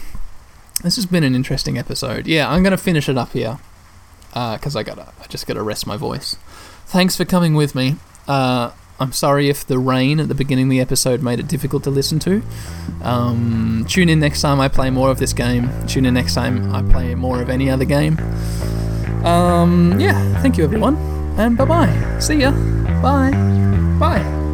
[0.82, 2.26] This has been an interesting episode.
[2.26, 3.58] Yeah, I'm gonna finish it up here.
[4.28, 5.12] Because I gotta.
[5.22, 6.36] I just gotta rest my voice.
[6.86, 7.96] Thanks for coming with me.
[8.28, 11.84] Uh, I'm sorry if the rain at the beginning of the episode made it difficult
[11.84, 12.42] to listen to.
[13.02, 15.70] Um, tune in next time I play more of this game.
[15.86, 18.18] Tune in next time I play more of any other game.
[19.24, 20.96] Um, yeah, thank you everyone,
[21.38, 22.18] and bye bye.
[22.20, 22.52] See ya.
[23.02, 23.32] Bye.
[23.98, 24.45] Bye.